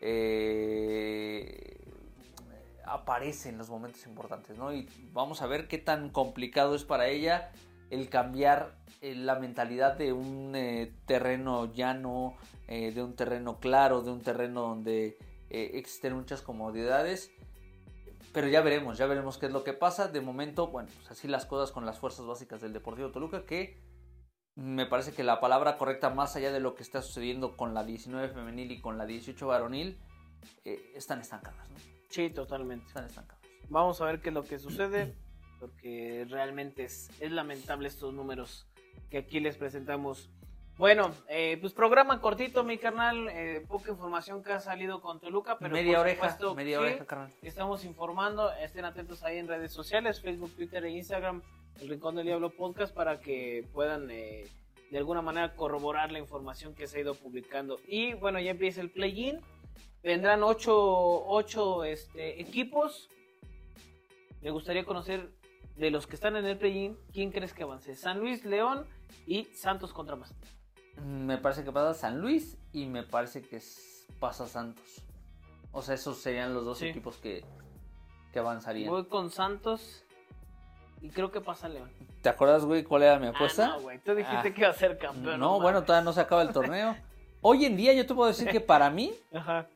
eh, 0.00 1.78
aparece 2.86 3.48
en 3.48 3.58
los 3.58 3.70
momentos 3.70 4.06
importantes, 4.06 4.56
¿no? 4.58 4.72
Y 4.72 4.88
vamos 5.12 5.42
a 5.42 5.46
ver 5.46 5.66
qué 5.68 5.78
tan 5.78 6.10
complicado 6.10 6.74
es 6.74 6.84
para 6.84 7.08
ella 7.08 7.50
el 7.90 8.08
cambiar 8.08 8.76
eh, 9.00 9.14
la 9.14 9.36
mentalidad 9.36 9.94
de 9.96 10.12
un 10.12 10.52
eh, 10.54 10.92
terreno 11.06 11.72
llano, 11.72 12.36
eh, 12.68 12.92
de 12.92 13.02
un 13.02 13.14
terreno 13.16 13.58
claro, 13.58 14.02
de 14.02 14.10
un 14.10 14.20
terreno 14.22 14.62
donde 14.62 15.18
eh, 15.50 15.70
existen 15.74 16.14
muchas 16.14 16.40
comodidades. 16.42 17.30
Pero 18.34 18.48
ya 18.48 18.62
veremos, 18.62 18.98
ya 18.98 19.06
veremos 19.06 19.38
qué 19.38 19.46
es 19.46 19.52
lo 19.52 19.62
que 19.62 19.74
pasa. 19.74 20.08
De 20.08 20.20
momento, 20.20 20.66
bueno, 20.66 20.88
pues 20.96 21.08
así 21.12 21.28
las 21.28 21.46
cosas 21.46 21.70
con 21.70 21.86
las 21.86 22.00
fuerzas 22.00 22.26
básicas 22.26 22.60
del 22.60 22.72
Deportivo 22.72 23.12
Toluca, 23.12 23.46
que 23.46 23.80
me 24.56 24.86
parece 24.86 25.12
que 25.12 25.22
la 25.22 25.38
palabra 25.38 25.78
correcta, 25.78 26.10
más 26.10 26.34
allá 26.34 26.50
de 26.50 26.58
lo 26.58 26.74
que 26.74 26.82
está 26.82 27.00
sucediendo 27.00 27.56
con 27.56 27.74
la 27.74 27.84
19 27.84 28.30
femenil 28.30 28.72
y 28.72 28.80
con 28.80 28.98
la 28.98 29.06
18 29.06 29.46
varonil, 29.46 30.00
eh, 30.64 30.92
están 30.96 31.20
estancadas, 31.20 31.70
¿no? 31.70 31.76
Sí, 32.08 32.28
totalmente. 32.28 32.88
Están 32.88 33.04
estancadas. 33.04 33.40
Vamos 33.68 34.00
a 34.00 34.06
ver 34.06 34.20
qué 34.20 34.30
es 34.30 34.34
lo 34.34 34.42
que 34.42 34.58
sucede, 34.58 35.14
porque 35.60 36.26
realmente 36.28 36.82
es, 36.82 37.10
es 37.20 37.30
lamentable 37.30 37.86
estos 37.86 38.12
números 38.14 38.66
que 39.10 39.18
aquí 39.18 39.38
les 39.38 39.56
presentamos. 39.56 40.28
Bueno, 40.76 41.14
eh, 41.28 41.56
pues 41.60 41.72
programa 41.72 42.20
cortito, 42.20 42.64
mi 42.64 42.78
carnal, 42.78 43.28
eh, 43.28 43.64
poca 43.68 43.92
información 43.92 44.42
que 44.42 44.52
ha 44.52 44.60
salido 44.60 45.00
con 45.00 45.20
Toluca, 45.20 45.56
pero 45.56 45.72
media 45.72 45.98
por 45.98 46.06
oreja, 46.06 46.38
media 46.56 46.80
oreja, 46.80 47.04
carnal. 47.06 47.32
Estamos 47.42 47.84
informando, 47.84 48.52
estén 48.54 48.84
atentos 48.84 49.22
ahí 49.22 49.38
en 49.38 49.46
redes 49.46 49.72
sociales, 49.72 50.20
Facebook, 50.20 50.50
Twitter 50.56 50.84
e 50.84 50.90
Instagram, 50.90 51.42
el 51.80 51.88
Rincón 51.88 52.16
del 52.16 52.26
Diablo 52.26 52.50
Podcast, 52.50 52.92
para 52.92 53.20
que 53.20 53.64
puedan 53.72 54.10
eh, 54.10 54.48
de 54.90 54.98
alguna 54.98 55.22
manera 55.22 55.54
corroborar 55.54 56.10
la 56.10 56.18
información 56.18 56.74
que 56.74 56.88
se 56.88 56.98
ha 56.98 57.00
ido 57.02 57.14
publicando. 57.14 57.78
Y 57.86 58.14
bueno, 58.14 58.40
ya 58.40 58.50
empieza 58.50 58.80
el 58.80 58.90
play-in, 58.90 59.40
Vendrán 60.04 60.42
ocho, 60.42 61.24
ocho 61.26 61.82
este, 61.82 62.38
equipos. 62.38 63.08
Me 64.42 64.50
gustaría 64.50 64.84
conocer 64.84 65.30
de 65.76 65.90
los 65.90 66.06
que 66.06 66.16
están 66.16 66.36
en 66.36 66.44
el 66.44 66.58
play-in, 66.58 66.98
¿quién 67.10 67.30
crees 67.30 67.54
que 67.54 67.62
avance? 67.62 67.94
San 67.94 68.18
Luis, 68.18 68.44
León 68.44 68.86
y 69.26 69.44
Santos 69.44 69.94
contra 69.94 70.14
Mazatlán. 70.14 70.63
Me 71.02 71.38
parece 71.38 71.64
que 71.64 71.72
pasa 71.72 71.94
San 71.94 72.20
Luis 72.20 72.56
y 72.72 72.86
me 72.86 73.02
parece 73.02 73.42
que 73.42 73.60
pasa 74.20 74.46
Santos. 74.46 75.02
O 75.72 75.82
sea, 75.82 75.94
esos 75.94 76.18
serían 76.18 76.54
los 76.54 76.64
dos 76.64 76.78
Sí. 76.78 76.86
equipos 76.88 77.16
que, 77.16 77.44
que 78.32 78.38
avanzarían. 78.38 78.90
Voy 78.90 79.06
con 79.06 79.30
Santos 79.30 80.04
y 81.02 81.10
creo 81.10 81.30
que 81.30 81.40
pasa 81.40 81.68
León. 81.68 81.90
¿Te 82.22 82.28
acuerdas, 82.28 82.64
güey, 82.64 82.84
cuál 82.84 83.02
era 83.02 83.18
mi 83.18 83.26
Ah, 83.26 83.30
apuesta? 83.30 83.66
no, 83.68 83.80
güey, 83.80 83.98
tú 83.98 84.14
dijiste 84.14 84.48
Ah. 84.48 84.54
que 84.54 84.60
iba 84.60 84.70
a 84.70 84.74
ser 84.74 84.96
campeón. 84.98 85.40
no, 85.40 85.54
bueno, 85.60 85.78
mames. 85.78 85.86
todavía 85.86 86.04
no 86.04 86.12
se 86.12 86.20
acaba 86.20 86.42
el 86.42 86.52
torneo. 86.52 86.96
Hoy 87.42 87.64
en 87.66 87.76
día 87.76 87.92
yo 87.92 88.06
te 88.06 88.14
puedo 88.14 88.28
decir 88.28 88.48
que 88.48 88.60
para 88.60 88.88
mí 88.88 89.12
Ajá. 89.34 89.66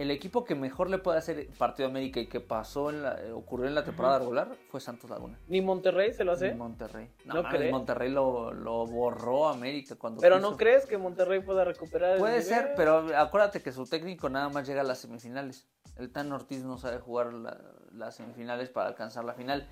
El 0.00 0.10
equipo 0.10 0.44
que 0.44 0.54
mejor 0.54 0.88
le 0.88 0.96
puede 0.98 1.18
hacer 1.18 1.46
partido 1.58 1.86
a 1.86 1.90
América 1.90 2.20
y 2.20 2.26
que 2.26 2.40
pasó 2.40 2.88
en 2.88 3.02
la, 3.02 3.20
eh, 3.20 3.32
ocurrió 3.32 3.66
en 3.66 3.74
la 3.74 3.84
temporada 3.84 4.18
regular 4.18 4.48
fue 4.70 4.80
Santos 4.80 5.10
Laguna. 5.10 5.38
Ni 5.46 5.60
Monterrey 5.60 6.14
se 6.14 6.24
lo 6.24 6.32
hace. 6.32 6.48
Y 6.48 6.54
Monterrey. 6.54 7.10
No, 7.26 7.34
¿No 7.34 7.42
mames? 7.42 7.70
Monterrey 7.70 8.10
lo, 8.10 8.52
lo 8.52 8.86
borró 8.86 9.48
a 9.48 9.52
América 9.52 9.96
cuando 9.96 10.20
Pero 10.22 10.36
quiso. 10.36 10.50
¿no 10.50 10.56
crees 10.56 10.86
que 10.86 10.96
Monterrey 10.96 11.40
pueda 11.40 11.64
recuperar 11.64 12.12
el 12.14 12.18
Puede 12.18 12.40
ser, 12.42 12.72
pero 12.76 13.06
acuérdate 13.16 13.62
que 13.62 13.72
su 13.72 13.84
técnico 13.86 14.30
nada 14.30 14.48
más 14.48 14.66
llega 14.66 14.80
a 14.80 14.84
las 14.84 15.00
semifinales. 15.00 15.68
El 15.98 16.10
Tan 16.10 16.32
Ortiz 16.32 16.64
no 16.64 16.78
sabe 16.78 16.98
jugar 16.98 17.34
la- 17.34 17.60
las 17.92 18.14
semifinales 18.16 18.70
para 18.70 18.88
alcanzar 18.88 19.24
la 19.24 19.34
final. 19.34 19.68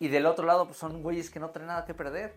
Y 0.00 0.08
del 0.08 0.24
otro 0.24 0.46
lado, 0.46 0.64
pues 0.64 0.78
son 0.78 1.02
güeyes 1.02 1.28
que 1.30 1.40
no 1.40 1.50
traen 1.50 1.66
nada 1.68 1.84
que 1.84 1.92
perder. 1.92 2.34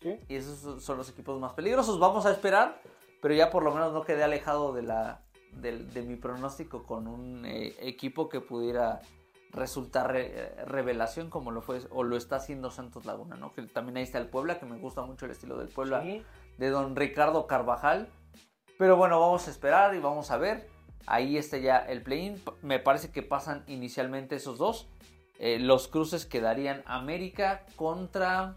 Sí. 0.00 0.18
Y 0.28 0.34
esos 0.34 0.82
son 0.82 0.96
los 0.96 1.08
equipos 1.10 1.38
más 1.38 1.52
peligrosos. 1.52 2.00
Vamos 2.00 2.26
a 2.26 2.32
esperar, 2.32 2.80
pero 3.20 3.34
ya 3.34 3.50
por 3.50 3.62
lo 3.62 3.72
menos 3.72 3.92
no 3.92 4.02
quedé 4.02 4.24
alejado 4.24 4.72
de 4.72 4.82
la 4.82 5.20
de, 5.52 6.02
mi 6.02 6.16
pronóstico 6.16 6.84
con 6.84 7.06
un 7.06 7.44
eh, 7.44 7.74
equipo 7.80 8.28
que 8.28 8.40
pudiera 8.40 9.00
resultar 9.50 10.10
re- 10.12 10.32
eh, 10.34 10.64
revelación 10.64 11.28
como 11.30 11.50
lo 11.50 11.60
fue 11.60 11.80
o 11.90 12.02
lo 12.04 12.16
está 12.16 12.36
haciendo 12.36 12.70
Santos 12.70 13.04
Laguna, 13.04 13.36
¿no? 13.36 13.52
Que 13.52 13.62
también 13.62 13.98
ahí 13.98 14.02
está 14.02 14.18
el 14.18 14.28
Puebla, 14.28 14.58
que 14.58 14.66
me 14.66 14.78
gusta 14.78 15.02
mucho 15.02 15.26
el 15.26 15.32
estilo 15.32 15.58
del 15.58 15.68
Puebla 15.68 16.02
Sí. 16.02 16.22
de 16.58 16.70
don 16.70 16.96
Ricardo 16.96 17.46
Carvajal. 17.46 18.08
Pero 18.78 18.96
bueno, 18.96 19.20
vamos 19.20 19.46
a 19.46 19.50
esperar 19.50 19.94
y 19.94 19.98
vamos 19.98 20.30
a 20.30 20.38
ver. 20.38 20.68
Ahí 21.06 21.36
está 21.36 21.58
ya 21.58 21.78
el 21.78 22.02
play-in. 22.02 22.40
Me 22.62 22.78
parece 22.78 23.10
que 23.12 23.22
pasan 23.22 23.64
inicialmente 23.66 24.36
esos 24.36 24.56
dos. 24.58 24.88
Eh, 25.38 25.58
los 25.58 25.88
cruces 25.88 26.24
quedarían 26.26 26.82
América 26.86 27.66
contra 27.76 28.56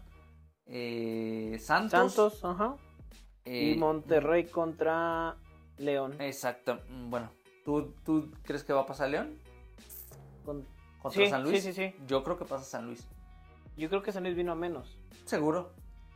eh, 0.66 1.58
Santos. 1.60 2.12
Santos, 2.14 2.44
ajá. 2.44 2.76
Eh, 3.44 3.74
y 3.74 3.78
Monterrey 3.78 4.46
contra 4.46 5.36
León. 5.78 6.16
Exacto. 6.20 6.80
Mm, 6.88 7.10
Bueno, 7.10 7.30
¿tú, 7.64 7.94
¿tú 8.04 8.30
crees 8.44 8.64
que 8.64 8.72
va 8.72 8.82
a 8.82 8.86
pasar 8.86 9.10
León 9.10 9.38
Con- 10.44 10.66
contra 11.02 11.24
Sí, 11.24 11.30
San 11.30 11.42
Luis? 11.42 11.62
sí, 11.62 11.72
sí, 11.72 11.90
sí. 11.90 11.96
Yo 12.06 12.22
creo 12.22 12.38
que 12.38 12.44
pasa 12.44 12.64
San 12.64 12.86
Luis. 12.86 13.06
Yo 13.76 13.88
creo 13.88 14.02
que 14.02 14.12
San 14.12 14.22
Luis 14.22 14.34
vino 14.36 14.52
a 14.52 14.54
menos. 14.54 14.96
Seguro. 15.24 15.72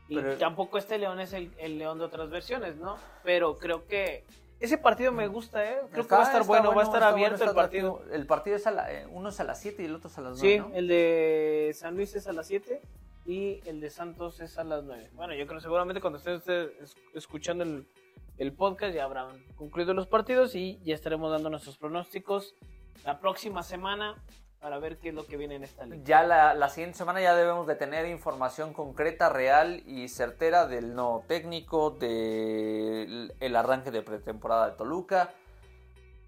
Y 0.08 0.16
Pero- 0.16 0.38
tampoco 0.38 0.78
este 0.78 0.98
León 0.98 1.20
es 1.20 1.32
el, 1.32 1.52
el 1.58 1.78
León 1.78 1.98
de 1.98 2.04
otras 2.04 2.30
versiones, 2.30 2.76
¿no? 2.76 2.96
Pero 3.22 3.56
creo 3.58 3.86
que 3.86 4.24
ese 4.58 4.76
partido 4.78 5.12
me 5.12 5.26
gusta, 5.28 5.64
¿eh? 5.64 5.78
Creo 5.92 6.06
que 6.06 6.14
va 6.14 6.22
a 6.22 6.24
estar 6.24 6.44
bueno, 6.44 6.74
va 6.74 6.82
a 6.82 6.84
estar 6.84 7.02
abierto 7.02 7.36
bueno, 7.38 7.50
el 7.52 7.56
partido. 7.56 8.02
El 8.12 8.26
partido 8.26 8.56
es 8.56 8.66
a 8.66 8.70
la, 8.72 8.92
eh, 8.92 9.06
uno 9.06 9.28
es 9.28 9.38
a 9.40 9.44
las 9.44 9.60
7 9.60 9.82
y 9.82 9.86
el 9.86 9.94
otro 9.94 10.08
es 10.10 10.18
a 10.18 10.20
las 10.22 10.38
9, 10.40 10.52
Sí, 10.54 10.58
¿no? 10.58 10.74
el 10.76 10.88
de 10.88 11.70
San 11.74 11.94
Luis 11.96 12.14
es 12.16 12.26
a 12.26 12.32
las 12.32 12.46
7 12.48 12.80
y 13.26 13.60
el 13.66 13.80
de 13.80 13.90
Santos 13.90 14.40
es 14.40 14.58
a 14.58 14.64
las 14.64 14.82
9. 14.84 15.10
Bueno, 15.14 15.34
yo 15.34 15.46
creo 15.46 15.60
seguramente 15.60 16.00
cuando 16.00 16.18
estén 16.18 16.34
ustedes 16.36 16.72
es- 16.82 16.96
escuchando 17.14 17.62
el, 17.64 17.86
el 18.40 18.54
podcast 18.54 18.94
ya 18.94 19.04
habrán 19.04 19.44
concluido 19.54 19.92
los 19.92 20.06
partidos 20.06 20.54
y 20.54 20.80
ya 20.82 20.94
estaremos 20.94 21.30
dando 21.30 21.50
nuestros 21.50 21.76
pronósticos 21.76 22.54
la 23.04 23.20
próxima 23.20 23.62
semana 23.62 24.16
para 24.60 24.78
ver 24.78 24.98
qué 24.98 25.10
es 25.10 25.14
lo 25.14 25.26
que 25.26 25.36
viene 25.36 25.56
en 25.56 25.64
esta 25.64 25.84
liga. 25.84 26.02
Ya 26.04 26.22
la, 26.22 26.54
la 26.54 26.70
siguiente 26.70 26.96
semana 26.96 27.20
ya 27.20 27.34
debemos 27.34 27.66
de 27.66 27.74
tener 27.74 28.06
información 28.06 28.72
concreta, 28.72 29.28
real 29.28 29.82
y 29.86 30.08
certera 30.08 30.66
del 30.66 30.94
nuevo 30.94 31.22
técnico, 31.28 31.90
del 31.90 33.34
el 33.40 33.56
arranque 33.56 33.90
de 33.90 34.00
pretemporada 34.00 34.70
de 34.70 34.76
Toluca. 34.76 35.34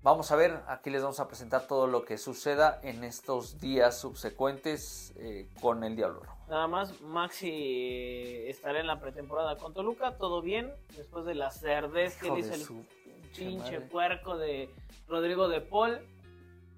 Vamos 0.02 0.30
a 0.32 0.36
ver, 0.36 0.60
aquí 0.66 0.90
les 0.90 1.00
vamos 1.00 1.18
a 1.18 1.28
presentar 1.28 1.66
todo 1.66 1.86
lo 1.86 2.04
que 2.04 2.18
suceda 2.18 2.78
en 2.82 3.04
estos 3.04 3.58
días 3.58 3.98
subsecuentes 3.98 5.14
eh, 5.16 5.48
con 5.62 5.82
el 5.82 5.96
Diablo. 5.96 6.20
Nada 6.52 6.66
más, 6.66 7.00
Maxi 7.00 8.44
estará 8.46 8.78
en 8.80 8.86
la 8.86 9.00
pretemporada 9.00 9.56
con 9.56 9.72
Toluca, 9.72 10.18
todo 10.18 10.42
bien, 10.42 10.70
después 10.94 11.24
de 11.24 11.34
la 11.34 11.50
cerdez 11.50 12.18
que 12.18 12.26
hizo 12.38 12.52
el 12.52 12.60
pinche 13.34 13.80
puerco 13.80 14.36
de 14.36 14.68
Rodrigo 15.08 15.48
de 15.48 15.62
Paul. 15.62 16.00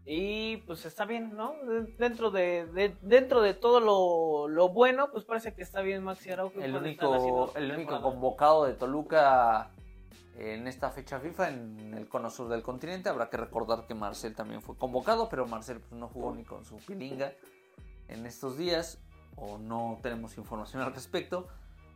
Y 0.06 0.58
pues 0.58 0.84
está 0.84 1.06
bien, 1.06 1.34
¿no? 1.34 1.54
De- 1.64 1.92
Dentro 1.98 2.30
de, 2.30 2.66
de- 2.66 2.94
dentro 3.02 3.40
de 3.42 3.52
todo 3.54 3.80
lo, 3.80 4.46
lo 4.46 4.68
bueno, 4.68 5.10
pues 5.10 5.24
parece 5.24 5.54
que 5.54 5.62
está 5.62 5.80
bien 5.82 6.04
Maxi 6.04 6.30
Araujo. 6.30 6.60
El 6.60 6.76
único, 6.76 7.52
el 7.56 7.72
único 7.72 8.00
convocado 8.00 8.66
de 8.66 8.74
Toluca 8.74 9.72
en 10.38 10.68
esta 10.68 10.90
fecha 10.90 11.18
FIFA 11.18 11.48
en 11.48 11.94
el 11.98 12.08
cono 12.08 12.30
sur 12.30 12.48
del 12.48 12.62
continente. 12.62 13.08
Habrá 13.08 13.28
que 13.28 13.38
recordar 13.38 13.88
que 13.88 13.94
Marcel 13.94 14.36
también 14.36 14.62
fue 14.62 14.76
convocado, 14.76 15.28
pero 15.28 15.46
Marcel 15.48 15.80
pues, 15.80 15.98
no 15.98 16.06
jugó 16.06 16.32
ni 16.32 16.44
con 16.44 16.64
su 16.64 16.76
pilinga 16.76 17.32
en 18.06 18.24
estos 18.26 18.56
días, 18.56 19.00
o 19.36 19.58
no 19.58 19.98
tenemos 20.02 20.36
información 20.38 20.82
al 20.82 20.94
respecto, 20.94 21.48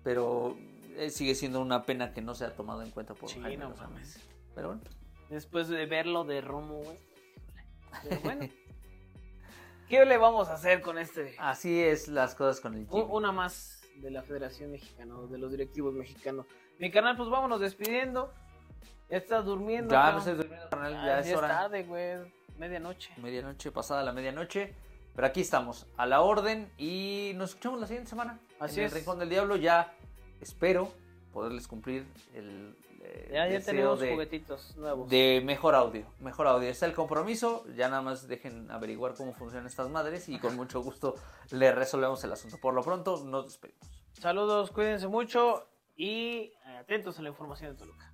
pero 0.03 0.57
eh, 0.97 1.11
sigue 1.11 1.35
siendo 1.35 1.61
una 1.61 1.85
pena 1.85 2.13
que 2.13 2.21
no 2.23 2.35
sea 2.35 2.55
tomado 2.55 2.83
en 2.83 2.91
cuenta 2.91 3.15
por 3.15 3.29
Sí, 3.31 3.41
Jaime 3.41 3.65
no 3.65 3.71
Lozano. 3.71 3.91
mames. 3.91 4.21
Pero 4.55 4.69
bueno, 4.69 4.83
Después 5.31 5.69
de 5.69 5.85
verlo 5.87 6.25
de 6.25 6.41
Romo, 6.41 6.79
güey. 6.79 6.97
Pero 8.03 8.21
bueno. 8.25 8.49
¿Qué 9.89 10.05
le 10.05 10.17
vamos 10.19 10.49
a 10.49 10.55
hacer 10.55 10.83
con 10.83 10.99
este? 10.99 11.35
así 11.39 11.81
es 11.83 12.09
las 12.09 12.35
cosas 12.35 12.61
con 12.61 12.75
el 12.75 12.87
Jimmy. 12.89 13.07
Una 13.11 13.33
más 13.33 13.83
de 13.97 14.11
la 14.11 14.23
Federación 14.23 14.71
Mexicana, 14.71 15.15
de 15.31 15.39
los 15.39 15.51
directivos 15.51 15.95
mexicanos. 15.95 16.47
Mi 16.79 16.91
canal, 16.91 17.17
pues 17.17 17.29
vámonos 17.31 17.61
despidiendo. 17.61 18.33
Ya 19.11 19.17
estás 19.17 19.45
durmiendo. 19.45 19.91
Ya 19.93 20.03
cabrón. 20.03 20.19
estoy 20.19 20.35
durmiendo, 20.35 20.69
carnal, 20.71 20.95
Ah, 20.97 21.07
ya 21.07 21.19
es 21.21 21.37
hora. 21.37 21.49
tarde, 21.49 21.83
güey. 21.85 22.19
Medianoche. 22.59 23.11
Medianoche, 23.17 23.71
pasada 23.73 24.03
la 24.03 24.13
medianoche. 24.13 24.75
Pero 25.19 25.27
aquí 25.27 25.41
estamos, 25.41 25.89
a 25.97 26.07
la 26.07 26.21
orden. 26.21 26.71
Y 26.79 27.33
nos 27.35 27.51
escuchamos 27.51 27.81
la 27.81 27.89
siguiente 27.89 28.09
semana. 28.09 28.39
Así 28.61 28.79
en 28.79 28.87
es. 28.87 28.93
el 28.93 28.99
Rincón 29.01 29.19
del 29.19 29.29
Diablo. 29.29 29.57
Ya 29.57 29.93
espero 30.41 30.93
poderles 31.33 31.67
cumplir 31.67 32.07
el 32.35 32.77
eh, 33.03 33.31
Ya, 33.33 33.49
ya 33.49 33.61
tenemos 33.61 33.99
de, 33.99 34.13
juguetitos 34.13 34.77
nuevos. 34.77 35.11
de 35.11 35.43
mejor 35.45 35.75
audio. 35.75 36.07
Mejor 36.21 36.47
audio. 36.47 36.69
Está 36.69 36.87
el 36.87 36.93
compromiso. 36.93 37.65
Ya 37.75 37.89
nada 37.89 38.01
más 38.01 38.29
dejen 38.29 38.71
averiguar 38.71 39.15
cómo 39.15 39.33
funcionan 39.33 39.67
estas 39.67 39.91
madres. 39.91 40.29
Y 40.29 40.39
con 40.39 40.55
mucho 40.57 40.83
gusto 40.83 41.17
le 41.51 41.73
resolvemos 41.73 42.23
el 42.23 42.33
asunto. 42.33 42.57
Por 42.59 42.75
lo 42.75 42.85
pronto, 42.85 43.25
nos 43.25 43.47
despedimos. 43.47 43.91
Saludos, 44.13 44.71
cuídense 44.71 45.09
mucho 45.09 45.67
y 45.97 46.53
atentos 46.79 47.19
a 47.19 47.23
la 47.23 47.31
información 47.31 47.73
de 47.73 47.79
Toluca. 47.79 48.13